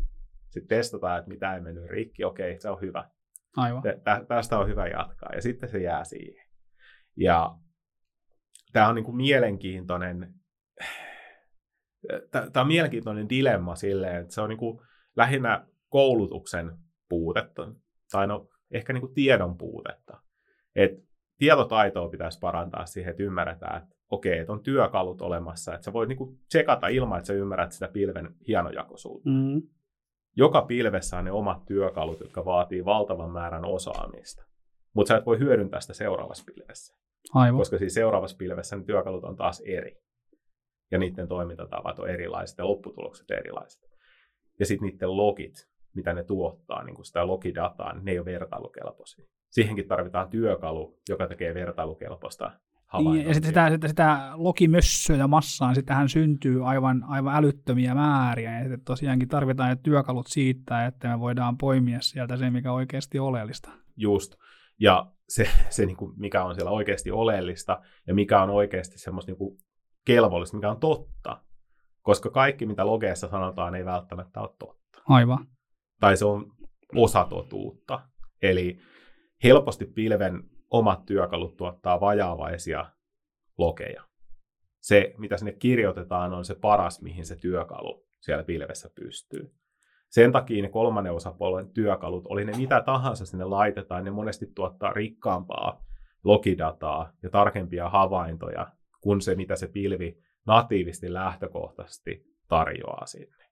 Sitten 0.50 0.78
testataan, 0.78 1.20
että 1.20 1.30
mitä 1.30 1.56
ei 1.56 1.62
mennyt 1.62 1.90
rikki, 1.90 2.24
okei, 2.24 2.60
se 2.60 2.70
on 2.70 2.82
hyvä. 2.82 3.10
Aivan. 3.58 3.84
Tästä 4.28 4.60
on 4.60 4.68
hyvä 4.68 4.88
jatkaa, 4.88 5.30
ja 5.36 5.42
sitten 5.42 5.70
se 5.70 5.78
jää 5.78 6.04
siihen. 6.04 6.47
Ja 7.18 7.56
tämä 8.74 8.88
on 8.88 8.96
niin 8.96 9.06
kuin 9.06 9.18
mielenkiintoinen, 9.18 10.34
tämä 12.32 12.62
on 12.62 12.68
mielenkiintoinen 12.68 13.30
dilemma 13.30 13.76
silleen, 13.76 14.22
että 14.22 14.34
se 14.34 14.42
on 14.42 14.50
niin 14.50 14.58
kuin 14.60 14.80
lähinnä 15.16 15.68
koulutuksen 15.90 16.78
puutetta, 17.10 17.68
tai 18.12 18.28
no 18.28 18.50
ehkä 18.72 18.94
niin 18.94 19.02
kuin 19.02 19.14
tiedon 19.14 19.58
puutetta. 19.58 20.22
Et 20.76 20.92
tietotaitoa 21.38 22.10
pitäisi 22.10 22.40
parantaa 22.40 22.86
siihen, 22.86 23.12
että 23.12 23.24
ymmärretään, 23.24 23.84
että 23.84 23.96
okei, 24.10 24.40
että 24.40 24.54
on 24.54 24.64
työkalut 24.64 25.22
olemassa, 25.22 25.74
että 25.74 25.86
sä 25.86 25.94
voit 25.94 26.10
niin 26.10 26.18
kuin 26.18 26.40
tsekata 26.50 26.88
ilman, 26.88 27.18
että 27.18 27.28
sä 27.28 27.34
ymmärrät 27.34 27.72
sitä 27.72 27.88
pilven 27.88 28.36
hienojakoisuutta. 28.48 29.30
Mm. 29.30 29.62
Joka 30.36 30.62
pilvessä 30.62 31.18
on 31.18 31.26
ne 31.26 31.32
omat 31.32 31.66
työkalut, 31.66 32.20
jotka 32.20 32.46
vaatii 32.46 32.86
valtavan 32.86 33.32
määrän 33.32 33.66
osaamista, 33.66 34.44
mutta 34.94 35.08
sä 35.08 35.18
et 35.18 35.26
voi 35.26 35.40
hyödyntää 35.40 35.82
sitä 35.82 35.94
seuraavassa 35.94 36.44
pilvessä. 36.54 37.07
Aivan. 37.34 37.58
Koska 37.58 37.78
siis 37.78 37.94
seuraavassa 37.94 38.38
pilvessä 38.38 38.76
ne 38.76 38.84
työkalut 38.84 39.24
on 39.24 39.36
taas 39.36 39.62
eri. 39.66 39.98
Ja 40.92 40.98
niiden 40.98 41.28
toimintatavat 41.28 42.00
on 42.00 42.10
erilaiset 42.10 42.58
ja 42.58 42.66
lopputulokset 42.66 43.32
erilaiset. 43.32 43.82
Ja 44.60 44.66
sitten 44.66 44.90
niiden 44.90 45.18
logit, 45.18 45.68
mitä 45.96 46.14
ne 46.14 46.24
tuottaa, 46.24 46.84
niin 46.84 46.96
kuin 46.96 47.06
sitä 47.06 47.28
logidataa, 47.28 47.94
niin 47.94 48.06
ne 48.06 48.12
ei 48.12 48.20
ole 48.20 48.26
vertailukelpoisia. 48.26 49.26
Siihenkin 49.52 49.88
tarvitaan 49.88 50.30
työkalu, 50.30 51.00
joka 51.10 51.28
tekee 51.28 51.54
vertailukelpoista 51.54 52.52
niin, 52.94 53.28
ja 53.28 53.34
sitten 53.34 53.50
sitä, 53.50 53.70
sitä, 53.70 53.88
sitä 53.88 54.32
logimössöä 54.34 55.28
massaan, 55.28 55.76
sitähän 55.76 56.10
syntyy 56.10 56.70
aivan, 56.70 57.04
aivan 57.08 57.36
älyttömiä 57.36 57.96
määriä. 57.96 58.58
Ja 58.58 58.64
sitten 58.64 58.82
tosiaankin 58.86 59.28
tarvitaan 59.28 59.78
työkalut 59.78 60.28
siitä, 60.28 60.86
että 60.86 61.08
me 61.08 61.20
voidaan 61.20 61.58
poimia 61.58 62.02
sieltä 62.02 62.38
se, 62.38 62.50
mikä 62.50 62.72
on 62.72 62.76
oikeasti 62.76 63.20
oleellista. 63.20 63.70
Just. 63.98 64.36
Ja 64.80 65.12
se, 65.30 65.50
se 65.70 65.86
niin 65.86 65.98
kuin, 65.98 66.14
mikä 66.18 66.44
on 66.44 66.56
siellä 66.56 66.72
oikeasti 66.72 67.12
oleellista 67.12 67.82
ja 68.08 68.14
mikä 68.14 68.42
on 68.42 68.50
oikeasti 68.50 69.00
semmoista 69.00 69.32
niin 69.32 69.38
kuin 69.38 69.58
kelvollista, 70.06 70.58
mikä 70.58 70.72
on 70.72 70.80
totta. 70.80 71.42
Koska 72.02 72.30
kaikki, 72.30 72.66
mitä 72.66 72.86
logeessa 72.86 73.28
sanotaan, 73.28 73.76
ei 73.76 73.86
välttämättä 73.86 74.42
ole 74.42 74.50
totta. 74.60 75.02
Aivan. 75.08 75.48
Tai 76.00 76.18
se 76.18 76.26
on 76.26 76.52
osa 76.96 77.28
totuutta. 77.30 78.10
Eli 78.42 78.80
helposti 79.44 79.86
pilven 79.86 80.44
omat 80.70 81.06
työkalut 81.06 81.58
tuottaa 81.58 82.00
vajaavaisia 82.00 82.86
lokeja. 83.58 84.04
Se, 84.82 85.14
mitä 85.18 85.38
sinne 85.38 85.52
kirjoitetaan, 85.52 86.34
on 86.34 86.46
se 86.46 86.56
paras, 86.56 87.02
mihin 87.02 87.26
se 87.26 87.36
työkalu 87.36 88.08
siellä 88.20 88.44
pilvessä 88.44 88.90
pystyy. 88.96 89.56
Sen 90.18 90.32
takia 90.32 90.62
ne 90.62 90.70
kolmannen 90.70 91.14
osapuolen 91.14 91.70
työkalut, 91.70 92.28
oli 92.28 92.46
ne 92.46 92.58
mitä 92.58 92.82
tahansa 92.86 93.26
sinne 93.26 93.46
laitetaan, 93.46 94.04
ne 94.04 94.12
monesti 94.12 94.46
tuottaa 94.56 94.94
rikkaampaa 94.94 95.82
logidataa 96.24 97.12
ja 97.24 97.30
tarkempia 97.30 97.90
havaintoja 97.90 98.68
kuin 99.02 99.22
se, 99.22 99.36
mitä 99.36 99.56
se 99.56 99.68
pilvi 99.68 100.18
natiivisti 100.48 101.14
lähtökohtaisesti 101.14 102.26
tarjoaa 102.48 103.06
sinne. 103.06 103.46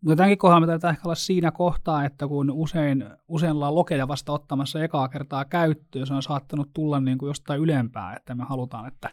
Mutta 0.00 0.16
tämänkin 0.16 0.38
kohdalla 0.38 0.60
me 0.60 0.66
taitaa 0.66 0.90
ehkä 0.90 1.02
olla 1.04 1.14
siinä 1.14 1.50
kohtaa, 1.50 2.04
että 2.04 2.28
kun 2.28 2.50
usein, 2.50 3.04
usein 3.28 3.52
ollaan 3.52 3.74
lokeja 3.74 4.08
vasta 4.08 4.32
ottamassa 4.32 4.84
ekaa 4.84 5.08
kertaa 5.08 5.44
käyttöön, 5.44 6.06
se 6.06 6.14
on 6.14 6.22
saattanut 6.22 6.70
tulla 6.74 7.00
niin 7.00 7.18
kuin 7.18 7.28
jostain 7.28 7.60
ylempää, 7.60 8.16
että 8.16 8.34
me 8.34 8.44
halutaan, 8.44 8.88
että 8.88 9.10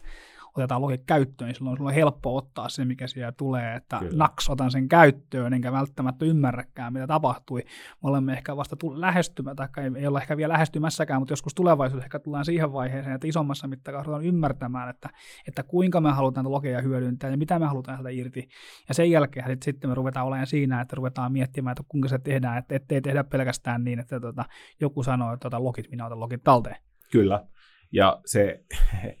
otetaan 0.54 0.82
logi 0.82 0.98
käyttöön, 0.98 1.48
niin 1.48 1.56
silloin 1.56 1.76
sulla 1.76 1.90
on 1.90 1.94
helppo 1.94 2.36
ottaa 2.36 2.68
se, 2.68 2.84
mikä 2.84 3.06
siellä 3.06 3.32
tulee, 3.32 3.76
että 3.76 3.98
Kyllä. 3.98 4.16
naks 4.16 4.50
otan 4.50 4.70
sen 4.70 4.88
käyttöön, 4.88 5.52
enkä 5.52 5.72
välttämättä 5.72 6.24
ymmärräkään, 6.24 6.92
mitä 6.92 7.06
tapahtui. 7.06 7.62
Me 8.02 8.08
olemme 8.08 8.32
ehkä 8.32 8.56
vasta 8.56 8.76
lähestymä, 8.94 9.54
tai 9.54 9.68
ei, 9.76 9.90
ei 9.96 10.06
olla 10.06 10.20
ehkä 10.20 10.36
vielä 10.36 10.52
lähestymässäkään, 10.52 11.20
mutta 11.20 11.32
joskus 11.32 11.54
tulevaisuudessa 11.54 12.06
ehkä 12.06 12.18
tullaan 12.18 12.44
siihen 12.44 12.72
vaiheeseen, 12.72 13.14
että 13.14 13.26
isommassa 13.26 13.68
mittakaavassa 13.68 14.26
ymmärtämään, 14.26 14.90
että, 14.90 15.08
että 15.48 15.62
kuinka 15.62 16.00
me 16.00 16.10
halutaan 16.10 16.50
logeja 16.50 16.82
hyödyntää 16.82 17.30
ja 17.30 17.36
mitä 17.36 17.58
me 17.58 17.66
halutaan 17.66 17.96
sieltä 17.96 18.10
irti. 18.10 18.48
Ja 18.88 18.94
sen 18.94 19.10
jälkeen 19.10 19.58
sitten 19.62 19.90
me 19.90 19.94
ruvetaan 19.94 20.26
olemaan 20.26 20.46
siinä, 20.46 20.80
että 20.80 20.96
ruvetaan 20.96 21.32
miettimään, 21.32 21.72
että 21.72 21.84
kuinka 21.88 22.08
se 22.08 22.18
tehdään, 22.18 22.58
että 22.58 22.74
ettei 22.74 23.00
tehdä 23.00 23.24
pelkästään 23.24 23.84
niin, 23.84 23.98
että 23.98 24.20
tota, 24.20 24.44
joku 24.80 25.02
sanoo, 25.02 25.32
että 25.32 25.44
tota, 25.44 25.64
logit, 25.64 25.90
minä 25.90 26.06
otan 26.06 26.20
logit 26.20 26.44
talteen. 26.44 26.76
Kyllä. 27.12 27.46
Ja 27.92 28.20
se, 28.26 28.64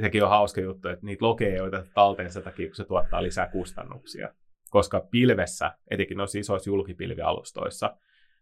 sekin 0.00 0.24
on 0.24 0.30
hauska 0.30 0.60
juttu, 0.60 0.88
että 0.88 1.06
niitä 1.06 1.24
logeja 1.24 1.54
ei 1.54 1.60
oteta 1.60 1.86
talteen 1.94 2.30
sen 2.30 2.42
takia, 2.42 2.66
kun 2.66 2.76
se 2.76 2.84
tuottaa 2.84 3.22
lisää 3.22 3.48
kustannuksia. 3.48 4.28
Koska 4.70 5.00
pilvessä, 5.10 5.72
etenkin 5.90 6.16
noissa 6.16 6.38
isoissa 6.38 6.70
julkipilvialustoissa, 6.70 7.96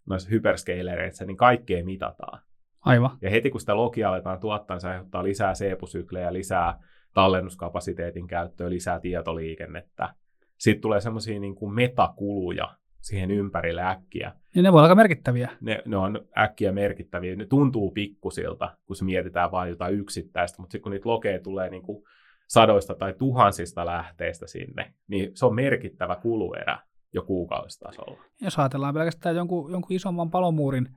noissa 0.06 0.28
hyperscalereissa, 0.30 1.24
niin 1.24 1.36
kaikkea 1.36 1.84
mitataan. 1.84 2.42
Aivan. 2.80 3.18
Ja 3.22 3.30
heti 3.30 3.50
kun 3.50 3.60
sitä 3.60 3.76
logia 3.76 4.08
aletaan 4.08 4.40
tuottaa, 4.40 4.74
niin 4.74 4.80
se 4.80 4.88
aiheuttaa 4.88 5.24
lisää 5.24 5.52
CPU-syklejä, 5.52 6.32
lisää 6.32 6.80
tallennuskapasiteetin 7.14 8.26
käyttöä, 8.26 8.70
lisää 8.70 9.00
tietoliikennettä. 9.00 10.14
Sitten 10.58 10.82
tulee 10.82 11.00
semmoisia 11.00 11.40
niin 11.40 11.54
kuin 11.54 11.74
metakuluja, 11.74 12.74
siihen 13.06 13.30
ympärille 13.30 13.82
äkkiä. 13.82 14.32
Ja 14.54 14.62
ne 14.62 14.72
voi 14.72 14.78
olla 14.78 14.86
aika 14.86 14.94
merkittäviä. 14.94 15.50
Ne, 15.60 15.82
ne 15.86 15.96
on 15.96 16.20
äkkiä 16.38 16.72
merkittäviä. 16.72 17.36
Ne 17.36 17.46
tuntuu 17.46 17.90
pikkusilta, 17.90 18.76
kun 18.86 18.96
se 18.96 19.04
mietitään 19.04 19.50
vain 19.50 19.70
jotain 19.70 19.94
yksittäistä, 19.94 20.62
mutta 20.62 20.72
sitten 20.72 20.82
kun 20.82 20.92
niitä 20.92 21.08
lokeja 21.08 21.40
tulee 21.40 21.70
niin 21.70 21.82
kuin 21.82 22.04
sadoista 22.48 22.94
tai 22.94 23.14
tuhansista 23.18 23.86
lähteistä 23.86 24.46
sinne, 24.46 24.94
niin 25.08 25.30
se 25.34 25.46
on 25.46 25.54
merkittävä 25.54 26.16
kuluerä 26.16 26.78
jo 27.12 27.22
kuukausitasolla. 27.22 28.20
Jos 28.40 28.58
ajatellaan 28.58 28.94
pelkästään 28.94 29.36
jonkun, 29.36 29.72
jonkun 29.72 29.96
isomman 29.96 30.30
palomuurin 30.30 30.88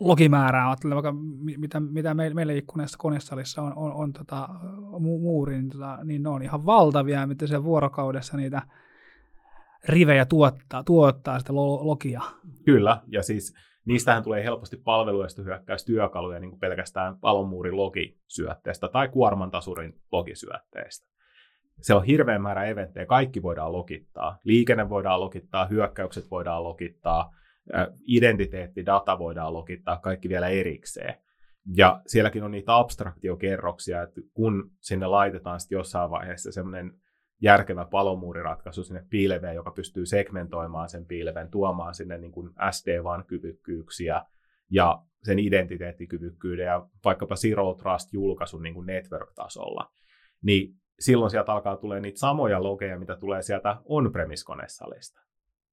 logimäärää, 0.00 0.68
ajattelen 0.68 0.94
vaikka 0.94 1.14
mitä, 1.56 1.80
mitä 1.80 2.14
meillä 2.14 2.52
ikkuneessa 2.52 2.98
konesalissa 2.98 3.62
on, 3.62 3.72
on, 3.76 3.92
on 3.92 4.12
tota, 4.12 4.48
muuri, 5.00 5.56
niin, 5.56 5.68
tota, 5.68 5.98
niin 6.04 6.22
ne 6.22 6.28
on 6.28 6.42
ihan 6.42 6.66
valtavia, 6.66 7.26
mitä 7.26 7.46
se 7.46 7.64
vuorokaudessa 7.64 8.36
niitä 8.36 8.62
rivejä 9.84 10.26
tuottaa, 10.26 10.84
tuottaa 10.84 11.38
sitä 11.38 11.54
logia. 11.54 12.20
Kyllä, 12.64 13.00
ja 13.06 13.22
siis 13.22 13.54
niistähän 13.84 14.22
tulee 14.22 14.44
helposti 14.44 14.76
palveluista 14.76 15.42
hyökkäystyökaluja 15.42 16.40
niin 16.40 16.50
kuin 16.50 16.60
pelkästään 16.60 17.18
palomuurin 17.18 17.76
logisyötteestä 17.76 18.88
tai 18.88 19.08
kuormantasurin 19.08 20.00
logisyötteestä. 20.12 21.08
Se 21.80 21.94
on 21.94 22.04
hirveän 22.04 22.42
määrä 22.42 22.64
eventtejä, 22.64 23.06
kaikki 23.06 23.42
voidaan 23.42 23.72
logittaa. 23.72 24.38
Liikenne 24.44 24.88
voidaan 24.88 25.20
logittaa, 25.20 25.66
hyökkäykset 25.66 26.30
voidaan 26.30 26.64
logittaa, 26.64 27.34
identiteettidata 28.06 29.18
voidaan 29.18 29.52
logittaa, 29.52 29.98
kaikki 29.98 30.28
vielä 30.28 30.48
erikseen. 30.48 31.14
Ja 31.76 32.00
sielläkin 32.06 32.42
on 32.42 32.50
niitä 32.50 32.76
abstraktiokerroksia, 32.76 34.02
että 34.02 34.20
kun 34.34 34.70
sinne 34.80 35.06
laitetaan 35.06 35.60
sitten 35.60 35.76
jossain 35.76 36.10
vaiheessa 36.10 36.52
semmoinen 36.52 36.92
järkevä 37.42 37.84
palomuuriratkaisu 37.84 38.84
sinne 38.84 39.04
pilveen, 39.10 39.54
joka 39.54 39.70
pystyy 39.70 40.06
segmentoimaan 40.06 40.88
sen 40.88 41.06
pilven, 41.06 41.50
tuomaan 41.50 41.94
sinne 41.94 42.18
niin 42.18 42.32
kuin 42.32 42.50
SD-WAN-kyvykkyyksiä 42.70 44.24
ja 44.70 45.02
sen 45.22 45.38
identiteettikyvykkyyden 45.38 46.66
ja 46.66 46.86
vaikkapa 47.04 47.36
Zero 47.36 47.74
Trust-julkaisun 47.74 48.62
niin 48.62 48.86
network-tasolla, 48.86 49.90
niin 50.42 50.74
silloin 51.00 51.30
sieltä 51.30 51.52
alkaa 51.52 51.76
tulee 51.76 52.00
niitä 52.00 52.18
samoja 52.18 52.62
logeja, 52.62 52.98
mitä 52.98 53.16
tulee 53.16 53.42
sieltä 53.42 53.76
on-premise-konesalista. 53.84 55.20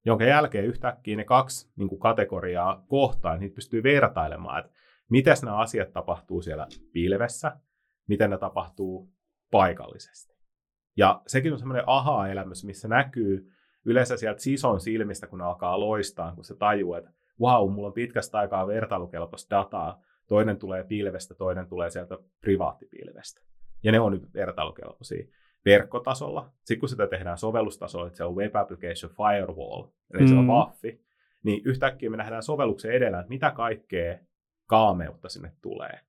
Jonka 0.04 0.24
jälkeen 0.24 0.64
yhtäkkiä 0.64 1.16
ne 1.16 1.24
kaksi 1.24 1.70
niin 1.76 1.88
kuin 1.88 2.00
kategoriaa 2.00 2.84
kohtaan, 2.88 3.40
niitä 3.40 3.54
pystyy 3.54 3.82
vertailemaan, 3.82 4.64
että 4.64 4.72
miten 5.10 5.36
nämä 5.42 5.56
asiat 5.56 5.92
tapahtuu 5.92 6.42
siellä 6.42 6.66
pilvessä, 6.92 7.56
miten 8.08 8.30
ne 8.30 8.38
tapahtuu 8.38 9.12
paikallisesti. 9.50 10.35
Ja 10.96 11.22
sekin 11.26 11.52
on 11.52 11.58
semmoinen 11.58 11.84
aha-elämys, 11.86 12.64
missä 12.64 12.88
näkyy 12.88 13.52
yleensä 13.84 14.16
sieltä 14.16 14.42
sison 14.42 14.80
silmistä, 14.80 15.26
kun 15.26 15.40
alkaa 15.40 15.80
loistaa, 15.80 16.34
kun 16.34 16.44
se 16.44 16.56
tajuu, 16.56 16.94
että 16.94 17.12
wow, 17.40 17.72
mulla 17.72 17.86
on 17.86 17.92
pitkästä 17.92 18.38
aikaa 18.38 18.66
vertailukelpoista 18.66 19.56
dataa, 19.56 20.02
toinen 20.26 20.58
tulee 20.58 20.84
pilvestä, 20.84 21.34
toinen 21.34 21.68
tulee 21.68 21.90
sieltä 21.90 22.18
privaattipilvestä. 22.40 23.42
Ja 23.82 23.92
ne 23.92 24.00
on 24.00 24.12
nyt 24.12 24.34
vertailukelpoisia 24.34 25.26
verkkotasolla. 25.64 26.50
Sitten 26.64 26.80
kun 26.80 26.88
sitä 26.88 27.06
tehdään 27.06 27.38
sovellustasolla, 27.38 28.06
että 28.06 28.16
se 28.16 28.24
on 28.24 28.36
Web 28.36 28.56
Application 28.56 29.12
Firewall, 29.12 29.84
eli 30.14 30.22
mm. 30.22 30.28
se 30.28 30.34
on 30.34 30.44
mm. 30.44 30.50
waffi, 30.50 31.00
niin 31.42 31.62
yhtäkkiä 31.64 32.10
me 32.10 32.16
nähdään 32.16 32.42
sovelluksen 32.42 32.92
edellä, 32.92 33.20
että 33.20 33.28
mitä 33.28 33.50
kaikkea 33.50 34.18
kaameutta 34.66 35.28
sinne 35.28 35.52
tulee. 35.62 36.00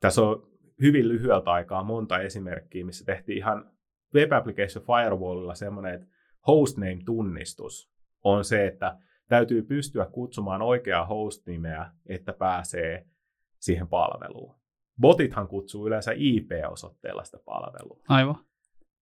Tässä 0.00 0.22
on 0.22 0.46
hyvin 0.80 1.08
lyhyeltä 1.08 1.50
aikaa 1.50 1.84
monta 1.84 2.18
esimerkkiä, 2.18 2.84
missä 2.84 3.04
tehtiin 3.04 3.38
ihan 3.38 3.70
Web 4.14 4.32
Application 4.32 4.84
Firewallilla 4.84 5.54
semmoinen, 5.54 5.94
että 5.94 6.06
hostname-tunnistus 6.48 7.90
on 8.24 8.44
se, 8.44 8.66
että 8.66 8.98
täytyy 9.28 9.62
pystyä 9.62 10.06
kutsumaan 10.06 10.62
oikeaa 10.62 11.06
host-nimeä, 11.06 11.90
että 12.06 12.32
pääsee 12.32 13.06
siihen 13.60 13.88
palveluun. 13.88 14.54
Botithan 15.00 15.48
kutsuu 15.48 15.86
yleensä 15.86 16.12
IP-osoitteella 16.14 17.24
sitä 17.24 17.38
palvelua. 17.44 18.00
Aivan. 18.08 18.36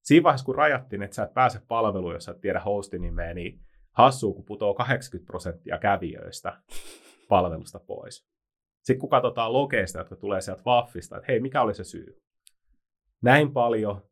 Siinä 0.03 0.23
vaiheessa, 0.23 0.45
kun 0.45 0.55
rajattiin, 0.55 1.03
että 1.03 1.17
sä 1.17 1.23
et 1.23 1.35
pääse 1.35 1.61
palveluun, 1.69 2.13
jos 2.13 2.25
sä 2.25 2.33
et 2.33 2.41
tiedä 2.41 2.61
hostinimeä, 2.61 3.35
niin 3.35 3.61
hassuu, 3.93 4.35
kun 4.35 4.45
putoo 4.45 4.75
80 4.75 5.27
prosenttia 5.27 5.79
kävijöistä 5.79 6.63
palvelusta 7.29 7.79
pois. 7.79 8.34
Sitten 8.85 8.99
kun 8.99 9.11
katsotaan 9.11 9.53
logeista, 9.53 9.99
jotka 9.99 10.16
tulee 10.16 10.40
sieltä 10.40 10.62
Waffista, 10.66 11.16
että 11.16 11.27
hei, 11.33 11.40
mikä 11.40 11.62
oli 11.62 11.75
se 11.75 11.85
syy? 11.85 12.23
Näin 13.23 13.53
paljon 13.53 14.03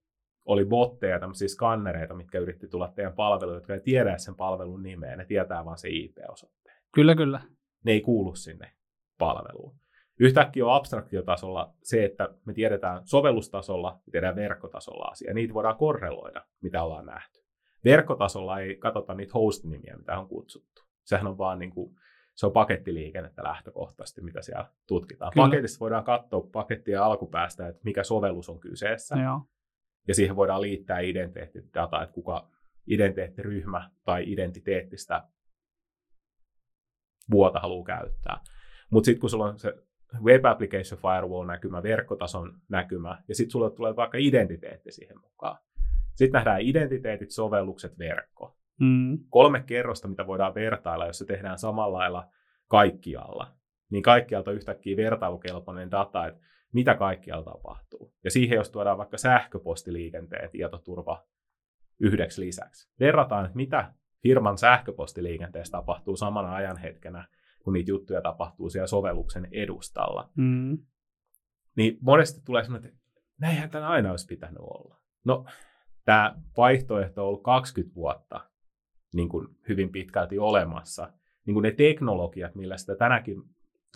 oli 0.44 0.64
botteja, 0.64 1.20
tämmöisiä 1.20 1.48
skannereita, 1.48 2.14
mitkä 2.14 2.38
yritti 2.38 2.68
tulla 2.68 2.88
teidän 2.88 3.12
palveluun, 3.12 3.56
jotka 3.56 3.74
ei 3.74 3.80
tiedä 3.80 4.18
sen 4.18 4.34
palvelun 4.34 4.82
nimeä, 4.82 5.16
ne 5.16 5.24
tietää 5.24 5.64
vain 5.64 5.78
se 5.78 5.88
IP-osoitteen. 5.88 6.76
Kyllä, 6.92 7.14
kyllä. 7.14 7.40
Ne 7.84 7.92
ei 7.92 8.00
kuulu 8.00 8.34
sinne 8.34 8.72
palveluun. 9.18 9.74
Yhtäkkiä 10.20 10.66
on 10.66 10.74
abstraktiotasolla 10.74 11.74
se, 11.82 12.04
että 12.04 12.34
me 12.44 12.52
tiedetään 12.52 13.02
sovellustasolla, 13.04 14.00
me 14.06 14.10
tiedetään 14.10 14.36
verkkotasolla 14.36 15.04
asia. 15.04 15.34
Niitä 15.34 15.54
voidaan 15.54 15.76
korreloida, 15.76 16.44
mitä 16.60 16.82
ollaan 16.82 17.06
nähty. 17.06 17.40
Verkkotasolla 17.84 18.60
ei 18.60 18.76
katsota 18.76 19.14
niitä 19.14 19.32
host-nimiä, 19.34 19.96
mitä 19.96 20.18
on 20.18 20.28
kutsuttu. 20.28 20.82
Sehän 21.04 21.26
on 21.26 21.38
vaan 21.38 21.58
niin 21.58 21.70
kuin 21.70 21.96
se 22.34 22.46
on 22.46 22.52
pakettiliikennettä 22.52 23.44
lähtökohtaisesti, 23.44 24.20
mitä 24.20 24.42
siellä 24.42 24.70
tutkitaan. 24.86 25.32
Kyllä. 25.32 25.46
Paketissa 25.46 25.80
voidaan 25.80 26.04
katsoa 26.04 26.48
pakettia 26.52 27.04
alkupäästä, 27.04 27.68
että 27.68 27.80
mikä 27.84 28.04
sovellus 28.04 28.48
on 28.48 28.60
kyseessä. 28.60 29.16
Joo. 29.16 29.40
Ja 30.08 30.14
siihen 30.14 30.36
voidaan 30.36 30.60
liittää 30.60 31.00
identiteettidata, 31.00 32.02
että 32.02 32.14
kuka 32.14 32.48
identiteettiryhmä 32.86 33.90
tai 34.04 34.32
identiteettistä 34.32 35.28
vuota 37.30 37.60
haluaa 37.60 37.84
käyttää. 37.84 38.40
Mutta 38.90 39.04
sitten 39.04 39.20
kun 39.20 39.30
sulla 39.30 39.44
on 39.44 39.58
se 39.58 39.74
Web 40.22 40.44
Application 40.44 41.00
Firewall-näkymä, 41.00 41.82
verkkotason 41.82 42.60
näkymä, 42.68 43.22
ja 43.28 43.34
sitten 43.34 43.50
sulla 43.50 43.70
tulee 43.70 43.96
vaikka 43.96 44.18
identiteetti 44.18 44.92
siihen 44.92 45.20
mukaan. 45.20 45.58
Sitten 46.14 46.32
nähdään 46.32 46.60
identiteetit, 46.60 47.30
sovellukset, 47.30 47.98
verkko. 47.98 48.56
Mm. 48.80 49.18
Kolme 49.30 49.62
kerrosta, 49.66 50.08
mitä 50.08 50.26
voidaan 50.26 50.54
vertailla, 50.54 51.06
jos 51.06 51.18
se 51.18 51.24
tehdään 51.24 51.58
samalla 51.58 51.98
lailla 51.98 52.28
kaikkialla. 52.68 53.52
Niin 53.90 54.02
kaikkialta 54.02 54.52
yhtäkkiä 54.52 54.96
vertailukelpoinen 54.96 55.90
data, 55.90 56.26
että 56.26 56.40
mitä 56.72 56.94
kaikkialla 56.94 57.44
tapahtuu. 57.44 58.14
Ja 58.24 58.30
siihen, 58.30 58.56
jos 58.56 58.70
tuodaan 58.70 58.98
vaikka 58.98 59.18
sähköpostiliikenteen 59.18 60.50
tietoturva 60.50 61.24
yhdeksi 62.00 62.40
lisäksi. 62.40 62.92
Verrataan, 63.00 63.44
että 63.44 63.56
mitä 63.56 63.92
firman 64.22 64.58
sähköpostiliikenteessä 64.58 65.72
tapahtuu 65.72 66.16
samana 66.16 66.54
ajanhetkenä 66.54 67.24
kun 67.62 67.72
niitä 67.72 67.90
juttuja 67.90 68.22
tapahtuu 68.22 68.70
siellä 68.70 68.86
sovelluksen 68.86 69.48
edustalla. 69.52 70.30
Mm. 70.36 70.78
Niin 71.76 71.98
monesti 72.00 72.40
tulee 72.44 72.64
sellainen, 72.64 72.90
että 72.90 73.20
näinhän 73.38 73.70
tämä 73.70 73.88
aina 73.88 74.10
olisi 74.10 74.26
pitänyt 74.26 74.58
olla. 74.58 75.00
No, 75.24 75.44
tämä 76.04 76.34
vaihtoehto 76.56 77.22
on 77.22 77.28
ollut 77.28 77.42
20 77.42 77.94
vuotta 77.94 78.40
niin 79.14 79.28
kuin 79.28 79.48
hyvin 79.68 79.92
pitkälti 79.92 80.38
olemassa. 80.38 81.12
Niin 81.46 81.54
kuin 81.54 81.62
ne 81.62 81.70
teknologiat, 81.70 82.54
millä 82.54 82.76
sitä 82.76 82.96
tänäkin 82.96 83.42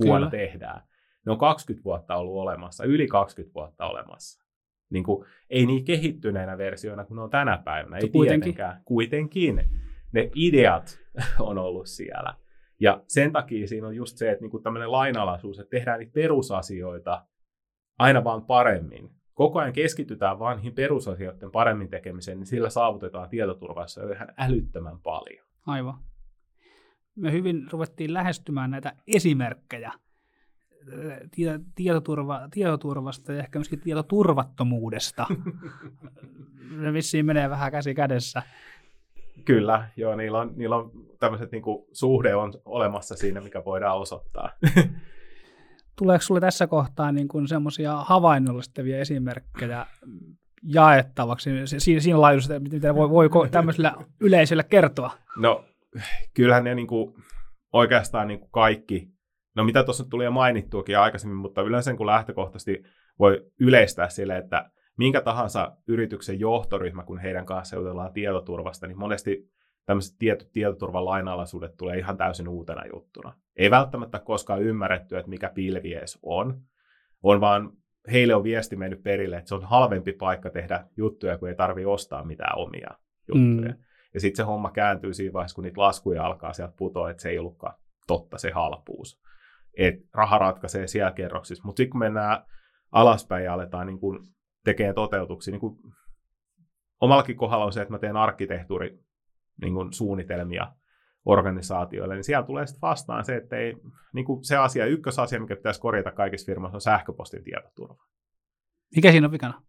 vuonna 0.05 0.31
Kyllä. 0.31 0.45
tehdään, 0.45 0.83
ne 1.27 1.33
on 1.33 1.39
20 1.39 1.85
vuotta 1.85 2.17
ollut 2.17 2.37
olemassa, 2.37 2.85
yli 2.85 3.07
20 3.07 3.55
vuotta 3.55 3.87
olemassa. 3.87 4.45
Niin 4.91 5.05
kuin, 5.05 5.27
ei 5.51 5.67
niin 5.67 5.85
kehittyneenä 5.85 6.59
versioina 6.59 7.05
kuin 7.05 7.17
ne 7.17 7.23
on 7.23 7.31
tänä 7.31 7.63
päivänä, 7.65 7.97
ei 7.97 8.09
kuitenkin. 8.09 8.41
tietenkään. 8.41 8.83
Kuitenkin 8.85 9.71
ne 10.13 10.31
ideat 10.35 10.99
on 11.41 11.59
ollut 11.59 11.87
siellä. 11.87 12.35
Ja 12.81 13.03
sen 13.09 13.33
takia 13.33 13.69
siinä 13.69 13.87
on 13.87 13.97
just 13.97 14.17
se, 14.17 14.31
että 14.31 14.43
niinku 14.43 14.59
tämmöinen 14.59 14.93
lainalaisuus, 14.93 15.59
että 15.59 15.71
tehdään 15.71 15.99
niitä 15.99 16.13
perusasioita 16.13 17.27
aina 17.99 18.25
vaan 18.25 18.45
paremmin. 18.45 19.11
Koko 19.37 19.59
ajan 19.59 19.73
keskitytään 19.73 20.39
vain 20.39 20.57
niihin 20.57 20.75
perusasioiden 20.75 21.51
paremmin 21.51 21.89
tekemiseen, 21.89 22.39
niin 22.39 22.47
sillä 22.47 22.71
saavutetaan 22.71 23.29
tietoturvassa 23.29 24.13
ihan 24.13 24.29
älyttömän 24.39 24.99
paljon. 24.99 25.47
Aivan. 25.67 25.99
Me 27.17 27.33
hyvin 27.33 27.67
ruvettiin 27.73 28.15
lähestymään 28.15 28.71
näitä 28.71 28.93
esimerkkejä 29.07 29.93
tietoturva, 31.75 32.49
tietoturvasta 32.51 33.33
ja 33.33 33.39
ehkä 33.39 33.59
myöskin 33.59 33.81
tietoturvattomuudesta. 33.81 35.27
Se 36.83 36.93
vissiin 36.93 37.27
menee 37.27 37.51
vähän 37.51 37.73
käsi 37.73 37.95
kädessä. 37.95 38.43
Kyllä, 39.45 39.89
joo, 39.97 40.17
niillä 40.17 40.39
on, 40.39 40.53
niillä 40.57 40.77
on 40.77 40.91
tämmöiset 41.21 41.53
niin 41.53 41.63
suhde 41.93 42.35
on 42.35 42.53
olemassa 42.65 43.17
siinä, 43.17 43.41
mikä 43.41 43.65
voidaan 43.65 43.99
osoittaa. 43.99 44.51
Tuleeko 45.99 46.23
sinulle 46.23 46.41
tässä 46.41 46.67
kohtaa 46.67 47.13
niin 47.13 47.29
semmoisia 47.47 47.97
havainnollistavia 47.97 48.99
esimerkkejä 48.99 49.87
jaettavaksi 50.63 51.51
siinä, 51.79 52.01
siinä 52.01 52.21
laajuudessa, 52.21 52.61
mitä 52.61 52.95
voi, 52.95 53.11
voiko 53.11 53.49
tämmöisellä 53.51 53.95
yleisöllä 54.21 54.63
kertoa? 54.63 55.11
No, 55.37 55.65
kyllähän 56.35 56.65
ne 56.65 56.75
niin 56.75 56.87
kuin, 56.87 57.15
oikeastaan 57.73 58.29
niin 58.29 58.41
kuin 58.41 58.51
kaikki, 58.51 59.09
no 59.57 59.65
mitä 59.65 59.85
tuossa 59.85 60.05
tuli 60.11 60.25
jo 60.25 60.31
mainittuakin 60.31 60.99
aikaisemmin, 60.99 61.39
mutta 61.39 61.63
yleensä 61.63 61.95
kun 61.95 62.07
lähtökohtaisesti 62.07 62.83
voi 63.19 63.47
yleistää 63.61 64.09
sille, 64.09 64.39
että 64.39 64.71
minkä 64.99 65.21
tahansa 65.21 65.77
yrityksen 65.89 66.41
johtoryhmä, 66.41 67.03
kun 67.03 67.19
heidän 67.19 67.47
kanssa 67.47 67.77
jutellaan 67.77 68.13
tietoturvasta, 68.13 68.87
niin 68.87 68.99
monesti 68.99 69.56
tämmöiset 69.87 70.19
tietyt 70.19 70.53
tietoturvan 70.53 71.05
lainalaisuudet 71.05 71.77
tulee 71.77 71.99
ihan 71.99 72.17
täysin 72.17 72.49
uutena 72.49 72.87
juttuna. 72.93 73.33
Ei 73.57 73.71
välttämättä 73.71 74.19
koskaan 74.19 74.63
ymmärretty, 74.63 75.17
että 75.17 75.31
mikä 75.31 75.51
pilvi 75.55 75.95
edes 75.95 76.19
on, 76.23 76.61
on 77.23 77.41
vaan 77.41 77.73
heille 78.13 78.35
on 78.35 78.45
viesti 78.45 78.77
mennyt 78.77 79.03
perille, 79.03 79.37
että 79.37 79.49
se 79.49 79.55
on 79.55 79.65
halvempi 79.65 80.13
paikka 80.13 80.51
tehdä 80.51 80.85
juttuja, 80.97 81.39
kun 81.39 81.49
ei 81.49 81.55
tarvitse 81.55 81.87
ostaa 81.87 82.25
mitään 82.25 82.59
omia 82.59 82.91
juttuja. 83.29 83.73
Mm. 83.73 83.79
Ja 84.15 84.21
sitten 84.21 84.37
se 84.37 84.43
homma 84.43 84.71
kääntyy 84.71 85.15
siinä 85.15 85.33
vaiheessa, 85.33 85.55
kun 85.55 85.65
niitä 85.65 85.81
laskuja 85.81 86.27
alkaa 86.27 86.53
sieltä 86.53 86.75
putoa, 86.77 87.11
että 87.11 87.23
se 87.23 87.29
ei 87.29 87.39
ollutkaan 87.39 87.75
totta 88.07 88.39
se 88.39 88.51
halpuus. 88.51 89.21
Et 89.79 89.95
raha 90.15 90.39
ratkaisee 90.39 90.87
siellä 90.87 91.13
kerroksissa. 91.13 91.65
Mutta 91.65 91.81
sitten 91.81 91.91
kun 91.91 91.99
mennään 91.99 92.45
alaspäin 92.93 93.45
ja 93.45 93.55
aletaan 93.55 93.87
niin 93.87 94.01
kun 94.01 94.27
tekee 94.65 94.93
toteutuksia. 94.93 95.53
Niin 95.53 95.61
kuin 95.61 95.79
omallakin 97.01 97.37
kohdalla 97.37 97.65
on 97.65 97.73
se, 97.73 97.83
että 97.83 97.95
mä 97.95 97.99
teen 97.99 98.17
arkkitehtuuri 98.17 98.99
niin 99.63 99.75
kuin 99.75 99.93
suunnitelmia 99.93 100.73
organisaatioille, 101.25 102.15
niin 102.15 102.25
siellä 102.25 102.47
tulee 102.47 102.67
sitten 102.67 102.89
vastaan 102.89 103.25
se, 103.25 103.37
että 103.37 103.57
ei, 103.57 103.75
niin 104.13 104.25
kuin 104.25 104.45
se 104.45 104.57
asia, 104.57 104.87
ykkösasia, 104.87 105.41
mikä 105.41 105.57
pitäisi 105.57 105.81
korjata 105.81 106.13
kaikissa 106.13 106.47
firmoissa, 106.47 106.77
on 106.77 106.81
sähköpostin 106.81 107.45
tietoturva. 107.45 108.05
Mikä 108.97 109.11
siinä 109.11 109.27
on 109.27 109.33
vikana? 109.33 109.63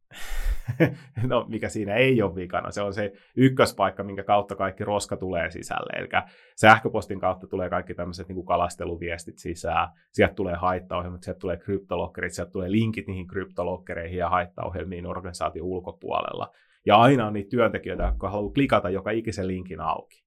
no, 1.28 1.46
mikä 1.50 1.70
siinä 1.70 1.96
ei 1.96 2.22
ole 2.22 2.36
vikana. 2.36 2.72
Se 2.72 2.82
on 2.82 2.94
se 2.94 3.12
ykköspaikka, 3.36 4.04
minkä 4.04 4.24
kautta 4.24 4.56
kaikki 4.56 4.84
roska 4.84 5.18
tulee 5.18 5.52
sisälle. 5.52 6.00
Eli 6.00 6.08
sähköpostin 6.56 7.20
kautta 7.20 7.48
tulee 7.48 7.70
kaikki 7.70 7.94
tämmöiset 7.94 8.28
niin 8.28 8.46
kalasteluviestit 8.46 9.38
sisään. 9.38 9.90
Sieltä 10.12 10.34
tulee 10.34 10.56
haittaohjelmat, 10.56 11.24
sieltä 11.24 11.40
tulee 11.40 11.58
kryptolokkerit, 11.58 12.34
sieltä 12.34 12.52
tulee 12.52 12.72
linkit 12.72 13.08
niihin 13.08 13.28
kryptolokkereihin 13.28 14.18
ja 14.18 14.30
haittaohjelmiin 14.30 15.06
organisaation 15.06 15.68
ulkopuolella. 15.68 16.52
Ja 16.88 16.98
aina 16.98 17.28
on 17.28 17.34
niitä 17.34 17.50
työntekijöitä, 17.50 18.04
jotka 18.04 18.30
haluaa 18.30 18.54
klikata 18.54 18.90
joka 18.90 19.12
ikisen 19.12 19.48
linkin 19.48 19.82
auki. 19.82 20.24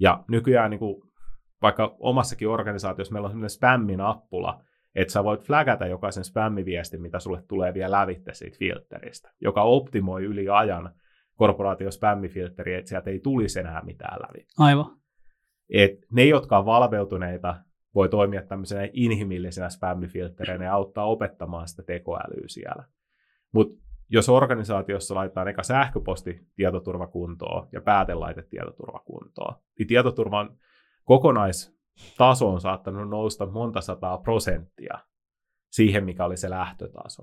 Ja 0.00 0.24
nykyään 0.28 0.70
niin 0.70 0.78
kuin, 0.78 1.02
vaikka 1.62 1.96
omassakin 1.98 2.48
organisaatiossa 2.48 3.12
meillä 3.12 3.26
on 3.26 3.30
sellainen 3.30 3.50
spämminappula, 3.50 4.62
että 4.94 5.12
sä 5.12 5.24
voit 5.24 5.46
flagata 5.46 5.86
jokaisen 5.86 6.24
spämmiviestin, 6.24 7.02
mitä 7.02 7.18
sulle 7.18 7.42
tulee 7.48 7.74
vielä 7.74 7.90
lävitte 7.90 8.34
siitä 8.34 8.56
filteristä, 8.58 9.32
joka 9.40 9.62
optimoi 9.62 10.24
yli 10.24 10.48
ajan 10.48 10.94
korporaatio 11.36 11.90
spämmifiltteri, 11.90 12.74
että 12.74 12.88
sieltä 12.88 13.10
ei 13.10 13.20
tulisi 13.20 13.60
enää 13.60 13.82
mitään 13.84 14.18
läpi. 14.22 14.46
Aivan. 14.58 14.96
Et 15.70 15.98
ne, 16.12 16.24
jotka 16.24 16.58
on 16.58 16.66
valveutuneita, 16.66 17.56
voi 17.94 18.08
toimia 18.08 18.42
tämmöisenä 18.42 18.88
inhimillisenä 18.92 19.68
spämmifilttereinä 19.68 20.64
ja 20.64 20.74
auttaa 20.74 21.04
opettamaan 21.04 21.68
sitä 21.68 21.82
tekoälyä 21.82 22.44
siellä. 22.46 22.84
Mutta 23.52 23.82
jos 24.12 24.28
organisaatiossa 24.28 25.14
laitetaan 25.14 25.48
eka 25.48 25.62
sähköposti 25.62 26.46
tietoturvakuntoon 26.54 27.68
ja 27.72 27.80
päätelaite 27.80 28.42
tietoturvakuntoon, 28.42 29.54
niin 29.78 29.86
tietoturvan 29.86 30.58
kokonais 31.04 31.76
taso 32.18 32.48
on 32.48 32.60
saattanut 32.60 33.08
nousta 33.08 33.46
monta 33.46 33.80
sataa 33.80 34.18
prosenttia 34.18 34.98
siihen, 35.70 36.04
mikä 36.04 36.24
oli 36.24 36.36
se 36.36 36.50
lähtötaso. 36.50 37.22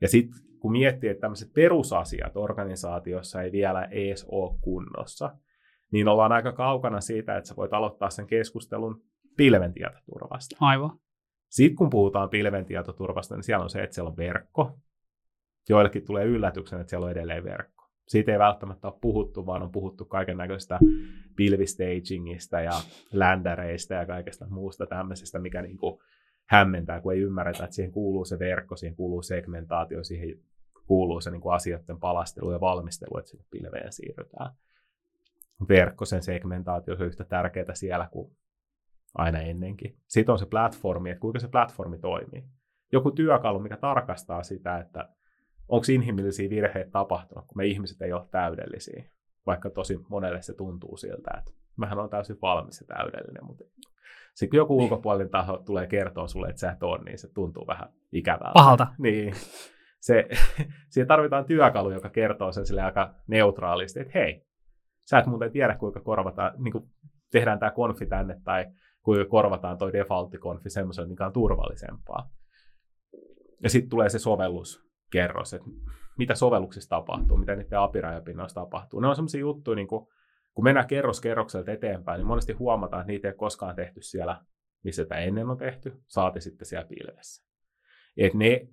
Ja 0.00 0.08
sitten 0.08 0.40
kun 0.58 0.72
miettii, 0.72 1.10
että 1.10 1.20
tämmöiset 1.20 1.52
perusasiat 1.52 2.36
organisaatiossa 2.36 3.42
ei 3.42 3.52
vielä 3.52 3.84
edes 3.84 4.26
ole 4.28 4.58
kunnossa, 4.60 5.36
niin 5.92 6.08
ollaan 6.08 6.32
aika 6.32 6.52
kaukana 6.52 7.00
siitä, 7.00 7.36
että 7.36 7.48
sä 7.48 7.56
voit 7.56 7.72
aloittaa 7.72 8.10
sen 8.10 8.26
keskustelun 8.26 9.02
pilven 9.36 9.72
tietoturvasta. 9.72 10.56
Aivan. 10.60 10.98
Sitten 11.48 11.76
kun 11.76 11.90
puhutaan 11.90 12.28
pilven 12.28 12.64
tietoturvasta, 12.64 13.34
niin 13.34 13.44
siellä 13.44 13.62
on 13.62 13.70
se, 13.70 13.82
että 13.82 13.94
siellä 13.94 14.10
on 14.10 14.16
verkko. 14.16 14.78
Joillekin 15.68 16.04
tulee 16.04 16.24
yllätyksen, 16.24 16.80
että 16.80 16.90
siellä 16.90 17.04
on 17.04 17.10
edelleen 17.10 17.44
verkko 17.44 17.78
siitä 18.08 18.32
ei 18.32 18.38
välttämättä 18.38 18.88
ole 18.88 18.98
puhuttu, 19.00 19.46
vaan 19.46 19.62
on 19.62 19.72
puhuttu 19.72 20.04
kaiken 20.04 20.36
näköistä 20.36 20.78
pilvistagingista 21.36 22.60
ja 22.60 22.72
ländäreistä 23.12 23.94
ja 23.94 24.06
kaikesta 24.06 24.46
muusta 24.48 24.86
tämmöisestä, 24.86 25.38
mikä 25.38 25.62
niin 25.62 25.76
kuin 25.78 26.00
hämmentää, 26.46 27.00
kun 27.00 27.12
ei 27.12 27.20
ymmärretä, 27.20 27.64
että 27.64 27.74
siihen 27.74 27.92
kuuluu 27.92 28.24
se 28.24 28.38
verkko, 28.38 28.76
siihen 28.76 28.96
kuuluu 28.96 29.22
segmentaatio, 29.22 30.04
siihen 30.04 30.38
kuuluu 30.86 31.20
se 31.20 31.30
niin 31.30 31.40
kuin 31.40 31.54
asioiden 31.54 32.00
palastelu 32.00 32.52
ja 32.52 32.60
valmistelu, 32.60 33.18
että 33.18 33.30
sinne 33.30 33.44
pilveen 33.50 33.92
siirrytään. 33.92 34.50
Verkko, 35.68 36.04
sen 36.04 36.22
segmentaatio 36.22 36.94
on 36.94 37.06
yhtä 37.06 37.24
tärkeää 37.24 37.74
siellä 37.74 38.08
kuin 38.10 38.36
aina 39.14 39.40
ennenkin. 39.40 39.98
Sitten 40.06 40.32
on 40.32 40.38
se 40.38 40.46
platformi, 40.46 41.10
että 41.10 41.20
kuinka 41.20 41.38
se 41.38 41.48
platformi 41.48 41.98
toimii. 41.98 42.44
Joku 42.92 43.10
työkalu, 43.10 43.58
mikä 43.58 43.76
tarkastaa 43.76 44.42
sitä, 44.42 44.78
että 44.78 45.08
onko 45.68 45.86
inhimillisiä 45.92 46.50
virheitä 46.50 46.90
tapahtunut, 46.90 47.46
kun 47.46 47.56
me 47.56 47.66
ihmiset 47.66 48.02
ei 48.02 48.12
ole 48.12 48.28
täydellisiä, 48.30 49.04
vaikka 49.46 49.70
tosi 49.70 49.98
monelle 50.08 50.42
se 50.42 50.54
tuntuu 50.54 50.96
siltä, 50.96 51.30
että 51.38 51.52
mähän 51.76 51.98
on 51.98 52.10
täysin 52.10 52.38
valmis 52.42 52.80
ja 52.80 52.86
täydellinen, 52.96 53.44
mutta 53.44 53.64
sitten 54.34 54.50
kun 54.50 54.56
joku 54.56 54.78
ulkopuolinen 54.78 55.30
taho 55.30 55.62
tulee 55.66 55.86
kertoa 55.86 56.28
sulle, 56.28 56.48
että 56.48 56.60
sä 56.60 56.70
et 56.70 56.82
ole, 56.82 57.04
niin 57.04 57.18
se 57.18 57.28
tuntuu 57.34 57.66
vähän 57.66 57.88
ikävältä. 58.12 58.52
Pahalta. 58.54 58.86
Niin. 58.98 59.34
Se, 60.00 60.28
siihen 60.90 61.08
tarvitaan 61.08 61.44
työkalu, 61.44 61.90
joka 61.90 62.10
kertoo 62.10 62.52
sen 62.52 62.66
sille 62.66 62.82
aika 62.82 63.14
neutraalisti, 63.26 64.00
että 64.00 64.18
hei, 64.18 64.46
sä 65.10 65.18
et 65.18 65.26
muuten 65.26 65.52
tiedä, 65.52 65.76
kuinka 65.76 66.00
korvataan, 66.00 66.52
niin 66.62 66.72
kuin 66.72 66.84
tehdään 67.32 67.58
tämä 67.58 67.70
konfi 67.70 68.06
tänne, 68.06 68.40
tai 68.44 68.66
kuinka 69.02 69.24
korvataan 69.24 69.78
toi 69.78 69.92
defaultti-konfi 69.92 70.70
semmoiselle, 70.70 71.08
mikä 71.08 71.26
on 71.26 71.32
turvallisempaa. 71.32 72.30
Ja 73.62 73.70
sitten 73.70 73.90
tulee 73.90 74.08
se 74.08 74.18
sovellus, 74.18 74.87
kerros, 75.10 75.54
että 75.54 75.68
mitä 76.18 76.34
sovelluksissa 76.34 76.88
tapahtuu, 76.88 77.36
mitä 77.36 77.56
niiden 77.56 77.78
apirajapinnoissa 77.78 78.60
tapahtuu. 78.60 79.00
Ne 79.00 79.08
on 79.08 79.14
sellaisia 79.14 79.40
juttuja, 79.40 79.76
niin 79.76 79.88
kuin, 79.88 80.06
kun 80.54 80.64
mennään 80.64 80.86
kerros 80.86 81.20
kerrokselta 81.20 81.72
eteenpäin, 81.72 82.18
niin 82.18 82.26
monesti 82.26 82.52
huomataan, 82.52 83.00
että 83.00 83.12
niitä 83.12 83.28
ei 83.28 83.34
koskaan 83.34 83.76
tehty 83.76 84.02
siellä, 84.02 84.40
missä 84.84 85.02
sitä 85.02 85.16
ennen 85.16 85.50
on 85.50 85.58
tehty, 85.58 86.02
saati 86.06 86.40
sitten 86.40 86.66
siellä 86.66 86.88
pilvessä. 86.88 87.48
Et 88.16 88.34
ne 88.34 88.68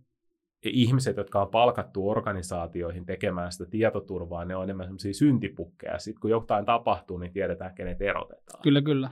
ihmiset, 0.64 1.18
jotka 1.18 1.42
on 1.42 1.50
palkattu 1.50 2.10
organisaatioihin 2.10 3.06
tekemään 3.06 3.52
sitä 3.52 3.66
tietoturvaa, 3.66 4.46
ne 4.46 4.56
on 4.56 4.64
enemmän 4.64 4.86
sellaisia 4.86 5.14
syntipukkeja. 5.14 6.00
Sitten 6.00 6.22
kun 6.22 6.30
jotain 6.30 6.66
tapahtuu, 6.66 7.18
niin 7.18 7.34
tiedetään, 7.34 7.76
kenet 7.76 8.02
erotetaan. 8.02 8.62
Kyllä, 8.64 8.82
kyllä. 8.82 9.10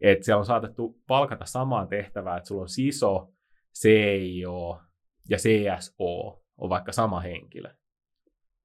Et 0.00 0.22
siellä 0.22 0.38
on 0.38 0.46
saatettu 0.46 1.02
palkata 1.06 1.44
samaan 1.44 1.88
tehtävään, 1.88 2.38
että 2.38 2.48
sulla 2.48 2.62
on 2.62 2.68
CISO, 2.68 3.32
CIO 3.80 4.80
ja 5.28 5.36
CSO, 5.36 6.41
on 6.58 6.70
vaikka 6.70 6.92
sama 6.92 7.20
henkilö. 7.20 7.74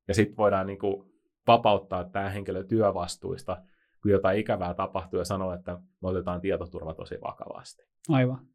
Ja 0.08 0.14
sitten 0.14 0.38
voidaan 0.38 0.68
niin 0.68 0.80
kuin 0.80 1.12
vapauttaa 1.48 2.04
tämä 2.04 2.30
henkilö 2.30 2.64
työvastuista, 2.64 3.64
kun 4.02 4.12
jotain 4.12 4.40
ikävää 4.40 4.74
tapahtuu 4.74 5.20
ja 5.20 5.26
sanoo, 5.26 5.54
että 5.54 5.72
me 5.74 6.10
otetaan 6.10 6.42
tietoturva 6.42 6.94
tosi 6.94 7.16
vakavasti. 7.22 7.84
Aivan. 8.10 8.48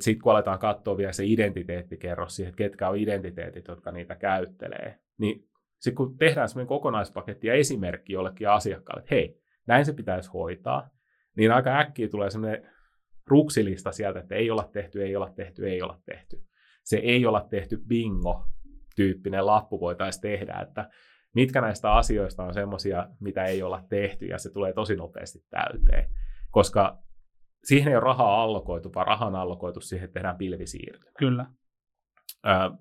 Sitten 0.00 0.22
kun 0.22 0.32
aletaan 0.32 0.58
katsoa 0.58 0.96
vielä 0.96 1.12
se 1.12 1.24
identiteettikerros 1.26 2.36
siihen, 2.36 2.48
että 2.48 2.58
ketkä 2.58 2.88
on 2.88 2.96
identiteetit, 2.96 3.68
jotka 3.68 3.92
niitä 3.92 4.14
käyttelee, 4.14 4.98
niin 5.18 5.48
sitten 5.78 5.94
kun 5.94 6.16
tehdään 6.18 6.48
semmoinen 6.48 6.68
kokonaispaketti 6.68 7.46
ja 7.46 7.54
esimerkki 7.54 8.12
jollekin 8.12 8.48
asiakkaalle, 8.48 9.02
että 9.02 9.14
hei, 9.14 9.40
näin 9.66 9.84
se 9.84 9.92
pitäisi 9.92 10.30
hoitaa, 10.30 10.90
niin 11.36 11.52
aika 11.52 11.78
äkkiä 11.78 12.08
tulee 12.08 12.30
semmoinen 12.30 12.70
ruksilista 13.26 13.92
sieltä, 13.92 14.20
että 14.20 14.34
ei 14.34 14.50
olla 14.50 14.68
tehty, 14.72 15.04
ei 15.04 15.16
olla 15.16 15.30
tehty, 15.30 15.68
ei 15.68 15.82
olla 15.82 16.00
tehty. 16.06 16.44
Se 16.84 16.96
ei 16.96 17.26
olla 17.26 17.46
tehty 17.50 17.76
bingo 17.76 18.44
tyyppinen 18.96 19.46
lappu 19.46 19.80
voitaisiin 19.80 20.22
tehdä, 20.22 20.52
että 20.52 20.90
mitkä 21.34 21.60
näistä 21.60 21.92
asioista 21.92 22.44
on 22.44 22.54
semmoisia, 22.54 23.08
mitä 23.20 23.44
ei 23.44 23.62
olla 23.62 23.82
tehty, 23.88 24.26
ja 24.26 24.38
se 24.38 24.52
tulee 24.52 24.72
tosi 24.72 24.96
nopeasti 24.96 25.38
täyteen. 25.50 26.10
Koska 26.50 26.98
siihen 27.64 27.88
ei 27.90 27.96
ole 27.96 28.04
rahaa 28.04 28.42
allokoitu, 28.42 28.94
vaan 28.94 29.06
raha 29.06 29.26
on 29.26 29.34
allokoitu 29.34 29.80
siihen, 29.80 30.04
että 30.04 30.14
tehdään 30.14 30.36
pilvisiirtymä. 30.36 31.12
Kyllä. 31.18 31.46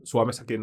Suomessakin, 0.04 0.62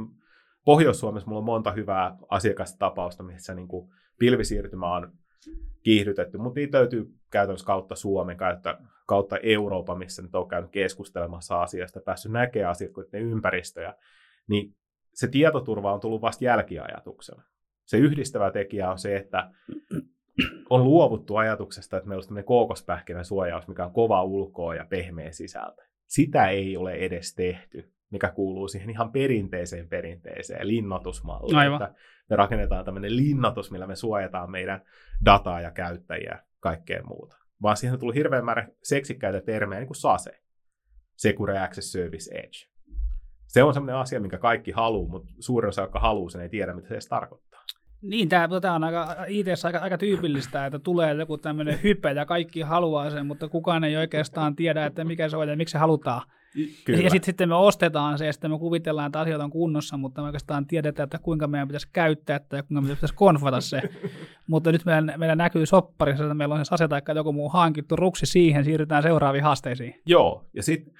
Pohjois-Suomessa 0.64 1.28
mulla 1.28 1.38
on 1.38 1.44
monta 1.44 1.72
hyvää 1.72 2.16
asiakastapausta, 2.28 3.22
missä 3.22 3.54
niin 3.54 3.68
kuin 3.68 3.90
pilvisiirtymä 4.18 4.94
on 4.94 5.12
kiihdytetty, 5.82 6.38
mutta 6.38 6.60
niitä 6.60 6.78
löytyy 6.78 7.14
käytännössä 7.30 7.66
kautta 7.66 7.96
Suomen, 7.96 8.36
kautta, 8.36 8.78
kautta 9.06 9.38
Euroopan, 9.38 9.98
missä 9.98 10.22
nyt 10.22 10.34
on 10.34 10.48
käynyt 10.48 10.70
keskustelemassa 10.70 11.62
asiasta, 11.62 12.00
päässyt 12.00 12.32
näkemään 12.32 12.70
asiakkaiden 12.70 13.22
ympäristöjä, 13.22 13.94
niin 14.48 14.76
se 15.14 15.28
tietoturva 15.28 15.94
on 15.94 16.00
tullut 16.00 16.22
vasta 16.22 16.44
jälkiajatuksena. 16.44 17.42
Se 17.84 17.98
yhdistävä 17.98 18.50
tekijä 18.50 18.90
on 18.90 18.98
se, 18.98 19.16
että 19.16 19.50
on 20.70 20.84
luovuttu 20.84 21.36
ajatuksesta, 21.36 21.96
että 21.96 22.08
meillä 22.08 22.20
on 22.20 22.26
tämmöinen 22.26 22.44
kookospähkinän 22.44 23.24
suojaus, 23.24 23.68
mikä 23.68 23.84
on 23.84 23.92
kova 23.92 24.22
ulkoa 24.22 24.74
ja 24.74 24.86
pehmeä 24.90 25.32
sisältä. 25.32 25.82
Sitä 26.06 26.48
ei 26.48 26.76
ole 26.76 26.92
edes 26.92 27.34
tehty, 27.34 27.92
mikä 28.10 28.30
kuuluu 28.30 28.68
siihen 28.68 28.90
ihan 28.90 29.12
perinteiseen 29.12 29.88
perinteiseen 29.88 30.68
linnoitusmalliin. 30.68 31.56
Aivan. 31.56 31.82
Että 31.82 31.94
me 32.30 32.36
rakennetaan 32.36 32.84
tämmöinen 32.84 33.16
linnoitus, 33.16 33.70
millä 33.70 33.86
me 33.86 33.96
suojataan 33.96 34.50
meidän 34.50 34.82
dataa 35.24 35.60
ja 35.60 35.70
käyttäjiä 35.70 36.30
ja 36.30 36.42
kaikkea 36.60 37.02
muuta. 37.04 37.36
Vaan 37.62 37.76
siihen 37.76 37.94
on 37.94 38.00
tullut 38.00 38.14
hirveän 38.14 38.44
määrä 38.44 38.68
seksikkäitä 38.82 39.40
termejä, 39.40 39.80
niin 39.80 39.88
kuin 39.88 39.96
SASE, 39.96 40.40
Secure 41.16 41.58
Access 41.58 41.92
Service 41.92 42.34
Edge. 42.34 42.70
Se 43.46 43.62
on 43.62 43.74
semmoinen 43.74 43.96
asia, 43.96 44.20
minkä 44.20 44.38
kaikki 44.38 44.70
haluaa, 44.70 45.10
mutta 45.10 45.32
suurin 45.38 45.68
osa, 45.68 45.82
joka 45.82 46.00
haluaa, 46.00 46.30
sen 46.30 46.40
ei 46.40 46.48
tiedä, 46.48 46.74
mitä 46.74 46.88
se 46.88 46.94
edes 46.94 47.08
tarkoittaa. 47.08 47.60
Niin, 48.02 48.28
tämä, 48.28 48.48
on 48.74 48.84
aika, 48.84 49.16
itse 49.28 49.52
aika, 49.64 49.78
aika 49.78 49.98
tyypillistä, 49.98 50.66
että 50.66 50.78
tulee 50.78 51.14
joku 51.14 51.38
tämmöinen 51.38 51.82
hype 51.82 52.12
ja 52.12 52.26
kaikki 52.26 52.60
haluaa 52.60 53.10
sen, 53.10 53.26
mutta 53.26 53.48
kukaan 53.48 53.84
ei 53.84 53.96
oikeastaan 53.96 54.56
tiedä, 54.56 54.86
että 54.86 55.04
mikä 55.04 55.28
se 55.28 55.36
on 55.36 55.48
ja 55.48 55.56
miksi 55.56 55.72
se 55.72 55.78
halutaan. 55.78 56.22
Kyllä. 56.84 57.02
Ja 57.02 57.10
sitten, 57.10 57.26
sitten 57.26 57.48
me 57.48 57.54
ostetaan 57.54 58.18
se 58.18 58.26
ja 58.26 58.32
sitten 58.32 58.50
me 58.50 58.58
kuvitellaan, 58.58 59.06
että 59.06 59.20
asiat 59.20 59.40
on 59.40 59.50
kunnossa, 59.50 59.96
mutta 59.96 60.20
me 60.20 60.26
oikeastaan 60.26 60.66
tiedetään, 60.66 61.04
että 61.04 61.18
kuinka 61.18 61.46
meidän 61.46 61.68
pitäisi 61.68 61.88
käyttää 61.92 62.36
että 62.36 62.56
ja 62.56 62.62
kuinka 62.62 62.80
meidän 62.80 62.96
pitäisi 62.96 63.14
konfata 63.14 63.60
se. 63.60 63.82
mutta 64.50 64.72
nyt 64.72 64.84
meillä, 64.84 65.18
meillä 65.18 65.34
näkyy 65.34 65.66
sopparissa, 65.66 66.24
että 66.24 66.34
meillä 66.34 66.54
on 66.54 66.64
se 66.64 66.74
ase 66.74 66.88
tai 66.88 67.02
joku 67.14 67.32
muu 67.32 67.48
hankittu 67.48 67.96
ruksi 67.96 68.26
siihen, 68.26 68.64
siirrytään 68.64 69.02
seuraaviin 69.02 69.44
haasteisiin. 69.44 69.94
Joo, 70.06 70.46
ja 70.54 70.62
sitten 70.62 70.94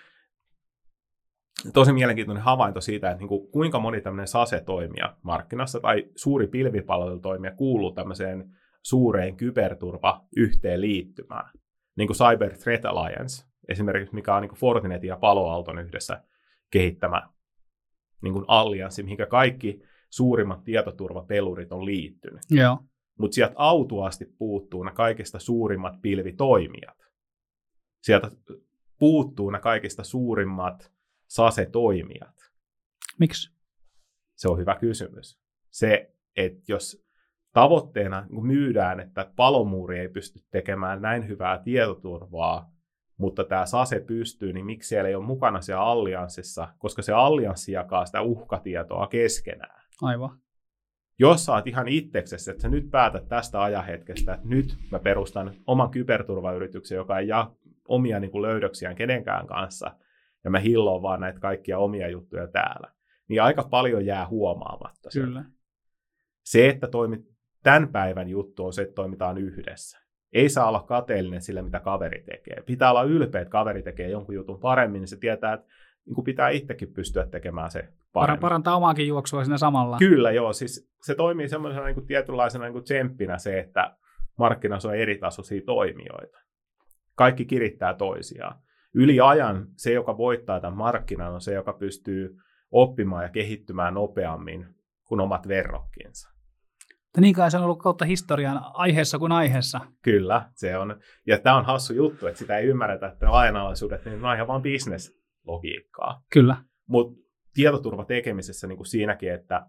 tosi 1.72 1.92
mielenkiintoinen 1.92 2.44
havainto 2.44 2.80
siitä, 2.80 3.10
että 3.10 3.18
niin 3.18 3.28
kuin, 3.28 3.50
kuinka 3.50 3.80
moni 3.80 4.00
tämmöinen 4.00 4.28
SASE-toimija 4.28 5.16
markkinassa 5.22 5.80
tai 5.80 6.04
suuri 6.16 6.46
pilvipalvelutoimija 6.46 7.52
kuuluu 7.52 7.92
tämmöiseen 7.92 8.50
suureen 8.82 9.36
kyberturva-yhteenliittymään, 9.36 11.50
niin 11.96 12.06
kuin 12.06 12.16
Cyber 12.16 12.56
Threat 12.56 12.84
Alliance, 12.84 13.49
esimerkiksi 13.70 14.14
mikä 14.14 14.34
on 14.34 14.42
niin 14.42 14.54
Fortinetin 14.54 15.08
ja 15.08 15.16
Palo 15.16 15.50
Alton 15.50 15.78
yhdessä 15.78 16.24
kehittämä 16.70 17.28
niin 18.22 18.32
kuin 18.32 18.44
allianssi, 18.48 19.02
mihinkä 19.02 19.26
kaikki 19.26 19.82
suurimmat 20.10 20.64
tietoturvapelurit 20.64 21.72
on 21.72 21.84
liittynyt. 21.84 22.40
Joo. 22.50 22.78
Mutta 23.18 23.34
sieltä 23.34 23.54
autuasti 23.56 24.24
puuttuu 24.38 24.82
ne 24.82 24.92
kaikista 24.92 25.38
suurimmat 25.38 26.02
pilvitoimijat. 26.02 26.98
Sieltä 28.02 28.30
puuttuu 28.98 29.50
ne 29.50 29.60
kaikista 29.60 30.04
suurimmat 30.04 30.92
SASE-toimijat? 31.28 32.34
Miksi? 33.18 33.54
Se 34.36 34.48
on 34.48 34.58
hyvä 34.58 34.76
kysymys. 34.76 35.40
Se, 35.70 36.14
että 36.36 36.62
jos 36.68 37.04
tavoitteena 37.52 38.26
myydään, 38.30 39.00
että 39.00 39.32
palomuuri 39.36 39.98
ei 39.98 40.08
pysty 40.08 40.40
tekemään 40.50 41.02
näin 41.02 41.28
hyvää 41.28 41.62
tietoturvaa, 41.62 42.70
mutta 43.20 43.44
tämä 43.44 43.66
SASE 43.66 44.00
pystyy, 44.00 44.52
niin 44.52 44.66
miksi 44.66 44.88
siellä 44.88 45.08
ei 45.08 45.14
ole 45.14 45.24
mukana 45.24 45.60
siellä 45.60 45.82
allianssissa, 45.82 46.68
koska 46.78 47.02
se 47.02 47.12
allianssi 47.12 47.72
jakaa 47.72 48.06
sitä 48.06 48.22
uhkatietoa 48.22 49.06
keskenään. 49.06 49.82
Aivan. 50.02 50.38
Jos 51.18 51.44
sä 51.44 51.52
oot 51.52 51.66
ihan 51.66 51.88
itseksesi, 51.88 52.50
että 52.50 52.62
sä 52.62 52.68
nyt 52.68 52.90
päätät 52.90 53.28
tästä 53.28 53.62
ajahetkestä, 53.62 54.34
että 54.34 54.48
nyt 54.48 54.76
mä 54.90 54.98
perustan 54.98 55.54
oman 55.66 55.90
kyberturvayrityksen, 55.90 56.96
joka 56.96 57.18
ei 57.18 57.28
jaa 57.28 57.54
omia 57.88 58.20
niin 58.20 58.30
kuin 58.30 58.42
löydöksiään 58.42 58.96
kenenkään 58.96 59.46
kanssa, 59.46 59.96
ja 60.44 60.50
mä 60.50 60.58
hilloon 60.58 61.02
vaan 61.02 61.20
näitä 61.20 61.40
kaikkia 61.40 61.78
omia 61.78 62.08
juttuja 62.08 62.46
täällä, 62.46 62.92
niin 63.28 63.42
aika 63.42 63.62
paljon 63.70 64.06
jää 64.06 64.28
huomaamatta. 64.28 65.08
Kyllä. 65.12 65.44
Se, 66.44 66.68
että 66.68 66.88
toimit, 66.88 67.20
tämän 67.62 67.88
päivän 67.88 68.28
juttu 68.28 68.66
on 68.66 68.72
se, 68.72 68.82
että 68.82 68.94
toimitaan 68.94 69.38
yhdessä. 69.38 69.99
Ei 70.32 70.48
saa 70.48 70.68
olla 70.68 70.82
kateellinen 70.82 71.42
sille, 71.42 71.62
mitä 71.62 71.80
kaveri 71.80 72.22
tekee. 72.22 72.62
Pitää 72.66 72.90
olla 72.90 73.02
ylpeä, 73.02 73.40
että 73.40 73.52
kaveri 73.52 73.82
tekee 73.82 74.08
jonkun 74.08 74.34
jutun 74.34 74.60
paremmin, 74.60 75.00
niin 75.00 75.08
se 75.08 75.16
tietää, 75.16 75.52
että 75.52 75.66
niin 76.06 76.14
kuin 76.14 76.24
pitää 76.24 76.48
itsekin 76.48 76.92
pystyä 76.92 77.26
tekemään 77.26 77.70
se 77.70 77.88
paremmin. 78.12 78.40
Parantaa 78.40 78.76
omaakin 78.76 79.08
juoksua 79.08 79.44
siinä 79.44 79.58
samalla. 79.58 79.98
Kyllä, 79.98 80.30
joo. 80.30 80.52
Siis 80.52 80.90
se 81.02 81.14
toimii 81.14 81.48
semmoisena 81.48 81.84
niin 81.84 81.94
kuin 81.94 82.06
tietynlaisena 82.06 82.64
niin 82.64 82.72
kuin 82.72 82.84
tsemppinä 82.84 83.38
se, 83.38 83.58
että 83.58 83.96
markkinassa 84.38 84.88
on 84.88 84.94
eri 84.94 85.18
tasoisia 85.18 85.62
toimijoita. 85.66 86.38
Kaikki 87.14 87.44
kirittää 87.44 87.94
toisiaan 87.94 88.60
yli 88.94 89.20
ajan 89.20 89.66
se, 89.76 89.92
joka 89.92 90.16
voittaa 90.16 90.60
tämän 90.60 90.78
markkinan, 90.78 91.32
on 91.32 91.40
se, 91.40 91.54
joka 91.54 91.72
pystyy 91.72 92.36
oppimaan 92.70 93.22
ja 93.22 93.28
kehittymään 93.28 93.94
nopeammin 93.94 94.66
kuin 95.04 95.20
omat 95.20 95.48
verrokkinsa. 95.48 96.30
Niin 97.18 97.34
kai 97.34 97.50
se 97.50 97.58
on 97.58 97.64
ollut 97.64 97.82
kautta 97.82 98.04
historian 98.04 98.60
aiheessa 98.74 99.18
kuin 99.18 99.32
aiheessa. 99.32 99.80
Kyllä, 100.02 100.50
se 100.54 100.78
on. 100.78 101.00
Ja 101.26 101.38
tämä 101.38 101.56
on 101.56 101.64
hassu 101.64 101.92
juttu, 101.92 102.26
että 102.26 102.38
sitä 102.38 102.58
ei 102.58 102.66
ymmärretä, 102.66 103.08
että 103.08 103.30
lainalaisuudet 103.30 104.04
niin 104.04 104.24
on 104.24 104.34
ihan 104.34 104.46
vain 104.46 104.62
bisneslogiikkaa. 104.62 106.22
Kyllä. 106.32 106.56
Mutta 106.88 107.20
tietoturva 107.54 108.04
tekemisessä 108.04 108.66
niin 108.66 108.76
kuin 108.76 108.86
siinäkin, 108.86 109.32
että 109.32 109.66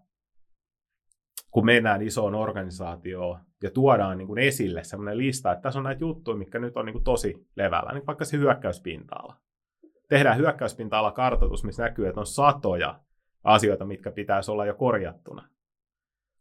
kun 1.50 1.66
mennään 1.66 2.02
isoon 2.02 2.34
organisaatioon 2.34 3.40
ja 3.62 3.70
tuodaan 3.70 4.18
niin 4.18 4.28
kuin 4.28 4.38
esille 4.38 4.84
sellainen 4.84 5.18
lista, 5.18 5.52
että 5.52 5.62
tässä 5.62 5.78
on 5.78 5.84
näitä 5.84 6.00
juttuja, 6.00 6.36
mikä 6.36 6.58
nyt 6.58 6.76
on 6.76 6.86
niin 6.86 6.94
kuin 6.94 7.04
tosi 7.04 7.46
levällä, 7.56 7.92
niin 7.92 8.06
vaikka 8.06 8.24
se 8.24 8.36
hyökkäyspinta-ala. 8.36 9.36
Tehdään 10.08 10.38
hyökkäyspinta-ala 10.38 11.12
kartoitus, 11.12 11.64
missä 11.64 11.82
näkyy, 11.82 12.06
että 12.06 12.20
on 12.20 12.26
satoja 12.26 13.00
asioita, 13.44 13.84
mitkä 13.84 14.10
pitäisi 14.10 14.50
olla 14.50 14.66
jo 14.66 14.74
korjattuna. 14.74 15.48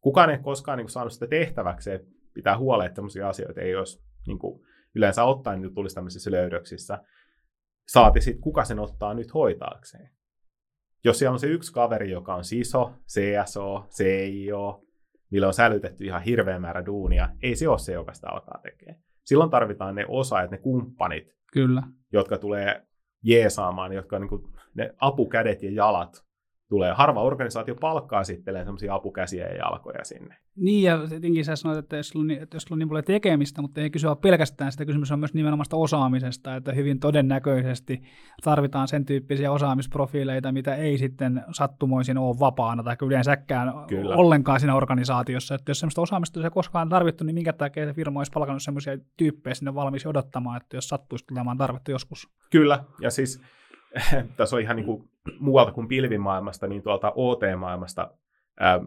Kukaan 0.01 0.29
ei 0.29 0.37
koskaan 0.37 0.77
niin 0.77 0.85
kuin, 0.85 0.91
saanut 0.91 1.13
sitä 1.13 1.27
tehtäväkseen, 1.27 1.99
pitää 2.33 2.57
huolea, 2.57 2.87
että 2.87 2.95
sellaisia 2.95 3.29
asioita 3.29 3.61
ei 3.61 3.75
olisi 3.75 4.03
niin 4.27 4.39
kuin, 4.39 4.61
yleensä 4.95 5.23
ottaen 5.23 5.61
niin 5.61 5.75
tulisi 5.75 5.95
tämmöisissä 5.95 6.31
löydöksissä. 6.31 6.99
Saati 7.87 8.21
sitten, 8.21 8.41
kuka 8.41 8.63
sen 8.63 8.79
ottaa 8.79 9.13
nyt 9.13 9.33
hoitaakseen. 9.33 10.09
Jos 11.03 11.19
siellä 11.19 11.33
on 11.33 11.39
se 11.39 11.47
yksi 11.47 11.73
kaveri, 11.73 12.11
joka 12.11 12.35
on 12.35 12.43
SISO, 12.43 12.93
CSO, 13.07 13.87
CIO, 13.89 14.83
millä 15.31 15.47
on 15.47 15.53
sälytetty 15.53 16.05
ihan 16.05 16.21
hirveä 16.21 16.59
määrä 16.59 16.85
duunia, 16.85 17.29
ei 17.43 17.55
se 17.55 17.69
ole 17.69 17.79
se, 17.79 17.93
joka 17.93 18.13
sitä 18.13 18.29
alkaa 18.29 18.59
tekemään. 18.63 19.01
Silloin 19.25 19.49
tarvitaan 19.49 19.95
ne 19.95 20.05
osaajat, 20.07 20.51
ne 20.51 20.57
kumppanit, 20.57 21.35
Kyllä. 21.53 21.83
jotka 22.13 22.37
tulee 22.37 22.87
jeesaamaan, 23.23 23.93
jotka 23.93 24.15
on 24.15 24.21
niin 24.21 24.29
kuin 24.29 24.43
ne 24.73 24.93
apukädet 24.97 25.63
ja 25.63 25.71
jalat 25.71 26.25
tulee. 26.71 26.93
Harva 26.93 27.21
organisaatio 27.21 27.75
palkkaa 27.75 28.23
sitten 28.23 28.55
semmoisia 28.55 28.95
apukäsiä 28.95 29.47
ja 29.47 29.55
jalkoja 29.55 30.03
sinne. 30.03 30.35
Niin, 30.55 30.83
ja 30.83 31.07
tietenkin 31.09 31.45
sä 31.45 31.55
sanoit, 31.55 31.79
että 31.79 31.97
jos 31.97 32.09
sulla, 32.09 32.33
että 32.33 32.55
jos 32.55 32.63
sulla 32.63 32.75
on 32.75 32.79
niin 32.79 32.89
paljon 32.89 33.03
tekemistä, 33.03 33.61
mutta 33.61 33.81
ei 33.81 33.89
kysyä 33.89 34.15
pelkästään 34.15 34.71
sitä, 34.71 34.85
kysymys 34.85 35.11
on 35.11 35.19
myös 35.19 35.33
nimenomaan 35.33 35.65
osaamisesta, 35.73 36.55
että 36.55 36.71
hyvin 36.71 36.99
todennäköisesti 36.99 38.01
tarvitaan 38.43 38.87
sen 38.87 39.05
tyyppisiä 39.05 39.51
osaamisprofiileita, 39.51 40.51
mitä 40.51 40.75
ei 40.75 40.97
sitten 40.97 41.43
sattumoisin 41.51 42.17
ole 42.17 42.39
vapaana 42.39 42.83
tai 42.83 42.95
yleensäkään 43.01 43.73
Kyllä. 43.87 44.15
ollenkaan 44.15 44.59
siinä 44.59 44.75
organisaatiossa. 44.75 45.55
Että 45.55 45.69
jos 45.69 45.79
semmoista 45.79 46.01
osaamista 46.01 46.43
ei 46.43 46.49
koskaan 46.49 46.89
tarvittu, 46.89 47.23
niin 47.23 47.35
minkä 47.35 47.53
takia 47.53 47.85
se 47.85 47.93
firma 47.93 48.19
olisi 48.19 48.31
palkannut 48.31 48.63
semmoisia 48.63 48.97
tyyppejä 49.17 49.53
sinne 49.53 49.75
valmiiksi 49.75 50.07
odottamaan, 50.07 50.57
että 50.57 50.77
jos 50.77 50.87
sattuisi 50.87 51.25
tulemaan 51.27 51.57
tarvetta 51.57 51.91
joskus. 51.91 52.29
Kyllä, 52.51 52.83
ja 53.01 53.11
siis 53.11 53.41
tässä 54.37 54.55
on 54.55 54.61
ihan 54.61 54.75
niin 54.75 54.85
kuin 54.85 55.10
muualta 55.39 55.71
kuin 55.71 55.87
pilvimaailmasta, 55.87 56.67
niin 56.67 56.83
tuolta 56.83 57.11
OT-maailmasta 57.15 58.11
Ähm, 58.61 58.83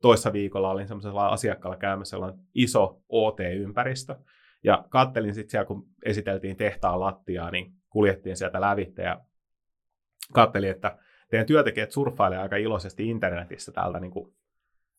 toissa 0.00 0.32
viikolla 0.32 0.70
olin 0.70 0.88
semmoisella 0.88 1.28
asiakkaalla 1.28 1.76
käymässä, 1.76 2.10
sellainen 2.10 2.40
iso 2.54 3.02
OT-ympäristö, 3.08 4.16
ja 4.64 4.84
kattelin 4.88 5.34
sitten 5.34 5.50
siellä, 5.50 5.66
kun 5.66 5.86
esiteltiin 6.04 6.56
tehtaan 6.56 7.00
lattiaa, 7.00 7.50
niin 7.50 7.72
kuljettiin 7.90 8.36
sieltä 8.36 8.60
lävitte 8.60 9.02
ja 9.02 9.20
kattelin, 10.32 10.70
että 10.70 10.98
teidän 11.30 11.46
työntekijät 11.46 11.92
surffailee 11.92 12.38
aika 12.38 12.56
iloisesti 12.56 13.08
internetissä 13.08 13.72
täältä 13.72 14.00
niin 14.00 14.10
kuin 14.10 14.34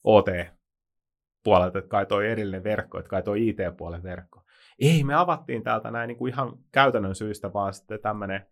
OT-puolelta, 0.03 1.79
että 1.79 1.89
kai 1.89 2.05
toi 2.05 2.27
erillinen 2.27 2.63
verkko, 2.63 2.99
että 2.99 3.09
kai 3.09 3.23
toi 3.23 3.47
IT-puolen 3.47 4.03
verkko. 4.03 4.43
Ei, 4.79 5.03
me 5.03 5.15
avattiin 5.15 5.63
täältä 5.63 5.91
näin 5.91 6.07
niin 6.07 6.17
kuin 6.17 6.33
ihan 6.33 6.57
käytännön 6.71 7.15
syystä, 7.15 7.53
vaan 7.53 7.73
sitten 7.73 7.99
tämmöinen 8.01 8.45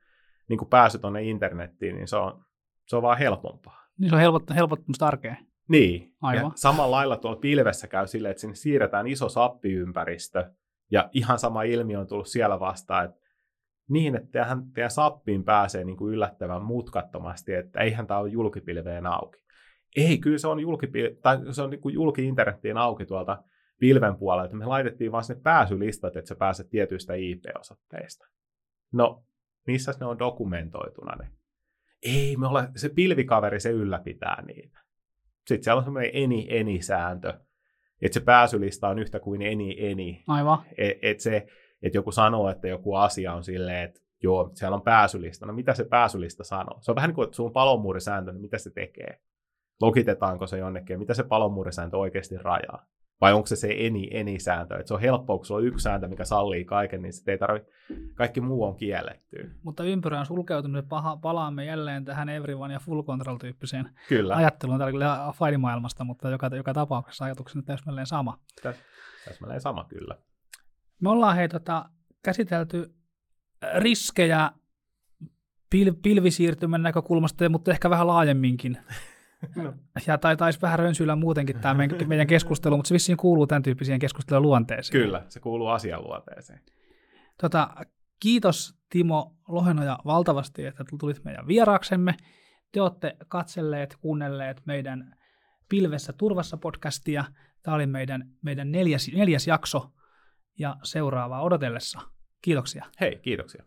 niin 0.51 0.57
kuin 0.57 0.69
pääsy 0.69 0.99
tuonne 0.99 1.23
internettiin, 1.23 1.95
niin 1.95 2.07
se 2.07 2.15
on, 2.15 2.45
se 2.87 2.95
on 2.95 3.01
vaan 3.01 3.17
helpompaa. 3.17 3.85
Niin 3.97 4.09
se 4.09 4.15
on 4.15 4.21
helpottanut, 4.21 4.57
helpottanut 4.57 5.01
arkea. 5.01 5.35
Niin, 5.69 6.13
Aivan. 6.21 6.43
ja 6.43 6.51
samalla 6.55 6.95
lailla 6.95 7.17
tuolla 7.17 7.39
pilvessä 7.39 7.87
käy 7.87 8.07
silleen, 8.07 8.31
että 8.31 8.41
sinne 8.41 8.55
siirretään 8.55 9.07
iso 9.07 9.29
sappiympäristö, 9.29 10.51
ja 10.91 11.09
ihan 11.13 11.39
sama 11.39 11.63
ilmiö 11.63 11.99
on 11.99 12.07
tullut 12.07 12.27
siellä 12.27 12.59
vastaan, 12.59 13.05
että 13.05 13.21
niin, 13.89 14.15
että 14.15 14.29
teidän, 14.31 14.71
teidän 14.73 14.91
sappiin 14.91 15.43
pääsee 15.43 15.83
niin 15.83 15.97
kuin 15.97 16.13
yllättävän 16.13 16.61
mutkattomasti, 16.61 17.53
että 17.53 17.79
eihän 17.79 18.07
tämä 18.07 18.19
ole 18.19 18.29
julkipilveen 18.29 19.05
auki. 19.05 19.43
Ei, 19.95 20.17
kyllä 20.17 20.37
se 20.37 20.47
on, 20.47 20.59
julkipil- 20.59 21.19
tai 21.21 21.37
se 21.51 21.61
on 21.61 21.69
niin 21.69 21.81
kuin 21.81 21.93
julki-internettiin 21.93 22.77
auki 22.77 23.05
tuolta 23.05 23.43
pilven 23.79 24.15
puolelta. 24.15 24.55
Me 24.55 24.65
laitettiin 24.65 25.11
vaan 25.11 25.23
sinne 25.23 25.41
pääsylistat, 25.41 26.15
että 26.15 26.29
sä 26.29 26.35
pääset 26.35 26.69
tietyistä 26.69 27.13
IP-osoitteista. 27.13 28.27
No, 28.93 29.23
missä 29.67 29.93
ne 29.99 30.05
on 30.05 30.19
dokumentoituna 30.19 31.15
ne? 31.15 31.31
Ei, 32.03 32.37
me 32.37 32.47
ole, 32.47 32.69
se 32.75 32.89
pilvikaveri, 32.89 33.59
se 33.59 33.69
ylläpitää 33.69 34.43
niitä. 34.45 34.79
Sitten 35.47 35.63
siellä 35.63 35.79
on 35.79 35.83
semmoinen 35.83 36.11
eni-eni-sääntö, 36.13 37.33
että 38.01 38.13
se 38.13 38.25
pääsylista 38.25 38.87
on 38.87 38.99
yhtä 38.99 39.19
kuin 39.19 39.41
eni-eni. 39.41 40.23
Aivan. 40.27 40.61
Et, 40.77 40.97
et 41.01 41.19
se, 41.19 41.47
että 41.81 41.97
joku 41.97 42.11
sanoo, 42.11 42.49
että 42.49 42.67
joku 42.67 42.95
asia 42.95 43.33
on 43.33 43.43
silleen, 43.43 43.83
että 43.83 44.01
joo, 44.23 44.51
siellä 44.53 44.75
on 44.75 44.81
pääsylista. 44.81 45.45
No 45.45 45.53
mitä 45.53 45.73
se 45.73 45.83
pääsylista 45.85 46.43
sanoo? 46.43 46.77
Se 46.81 46.91
on 46.91 46.95
vähän 46.95 47.07
niin 47.07 47.15
kuin, 47.15 47.25
että 47.25 47.35
sun 47.35 47.53
palomuurisääntö, 47.53 48.31
niin 48.31 48.41
mitä 48.41 48.57
se 48.57 48.71
tekee? 48.71 49.21
Logitetaanko 49.81 50.47
se 50.47 50.57
jonnekin? 50.57 50.99
Mitä 50.99 51.13
se 51.13 51.23
palomuurisääntö 51.23 51.97
oikeasti 51.97 52.37
rajaa? 52.37 52.85
Vai 53.21 53.33
onko 53.33 53.47
se 53.47 53.55
se 53.55 53.75
eni, 53.77 54.07
eni 54.11 54.39
sääntö? 54.39 54.75
Että 54.75 54.87
se 54.87 54.93
on 54.93 55.01
helppoa, 55.01 55.37
kun 55.37 55.45
sulla 55.45 55.61
on 55.61 55.67
yksi 55.67 55.83
sääntö, 55.83 56.07
mikä 56.07 56.25
sallii 56.25 56.65
kaiken, 56.65 57.01
niin 57.01 57.13
sitten 57.13 57.31
ei 57.31 57.37
tarvitse, 57.37 57.71
kaikki 58.13 58.41
muu 58.41 58.63
on 58.63 58.75
kielletty. 58.75 59.51
Mutta 59.63 59.83
ympyrä 59.83 60.19
on 60.19 60.25
sulkeutunut 60.25 60.83
ja 60.83 60.87
paha, 60.89 61.17
palaamme 61.17 61.65
jälleen 61.65 62.05
tähän 62.05 62.29
everyone 62.29 62.73
ja 62.73 62.79
full 62.79 63.03
control 63.03 63.37
tyyppiseen 63.37 63.89
Kyllä, 64.09 64.35
ajatteluun 64.35 64.77
täällä 64.77 64.91
kyllä 64.91 65.33
failimaailmasta, 65.35 66.03
mutta 66.03 66.29
joka, 66.29 66.47
joka 66.47 66.73
tapauksessa 66.73 67.25
ajatuksena 67.25 67.63
täsmälleen 67.63 68.07
sama. 68.07 68.39
täsmälleen 69.25 69.61
sama 69.61 69.85
kyllä. 69.89 70.15
Me 71.01 71.09
ollaan 71.09 71.35
hei, 71.35 71.49
tota, 71.49 71.89
käsitelty 72.23 72.93
riskejä 73.77 74.51
pil- 75.75 75.99
pilvisiirtymän 76.03 76.83
näkökulmasta, 76.83 77.49
mutta 77.49 77.71
ehkä 77.71 77.89
vähän 77.89 78.07
laajemminkin. 78.07 78.77
No. 79.55 79.73
Ja 80.07 80.17
tai 80.17 80.37
taisi 80.37 80.61
vähän 80.61 80.79
rönsyillä 80.79 81.15
muutenkin 81.15 81.59
tämä 81.59 81.73
meidän, 81.73 82.07
meidän 82.07 82.27
keskustelu, 82.27 82.75
mutta 82.75 82.87
se 82.87 82.93
vissiin 82.93 83.17
kuuluu 83.17 83.47
tämän 83.47 83.63
tyyppiseen 83.63 83.99
keskustelun 83.99 84.41
luonteeseen. 84.41 85.03
Kyllä, 85.03 85.25
se 85.27 85.39
kuuluu 85.39 85.67
asianluonteeseen. 85.67 86.59
Tota, 87.41 87.69
kiitos 88.19 88.75
Timo 88.89 89.35
Lohenoja 89.47 89.99
valtavasti, 90.05 90.65
että 90.65 90.83
tulit 90.99 91.23
meidän 91.23 91.47
vieraaksemme. 91.47 92.15
Te 92.71 92.81
olette 92.81 93.17
katselleet, 93.27 93.95
kuunnelleet 94.01 94.61
meidän 94.65 95.15
Pilvessä 95.69 96.13
turvassa 96.13 96.57
podcastia. 96.57 97.25
Tämä 97.63 97.75
oli 97.75 97.87
meidän, 97.87 98.29
meidän 98.41 98.71
neljäs, 98.71 99.11
neljäs 99.13 99.47
jakso 99.47 99.91
ja 100.59 100.77
seuraavaa 100.83 101.41
odotellessa. 101.41 101.99
Kiitoksia. 102.41 102.85
Hei, 102.99 103.19
kiitoksia. 103.21 103.63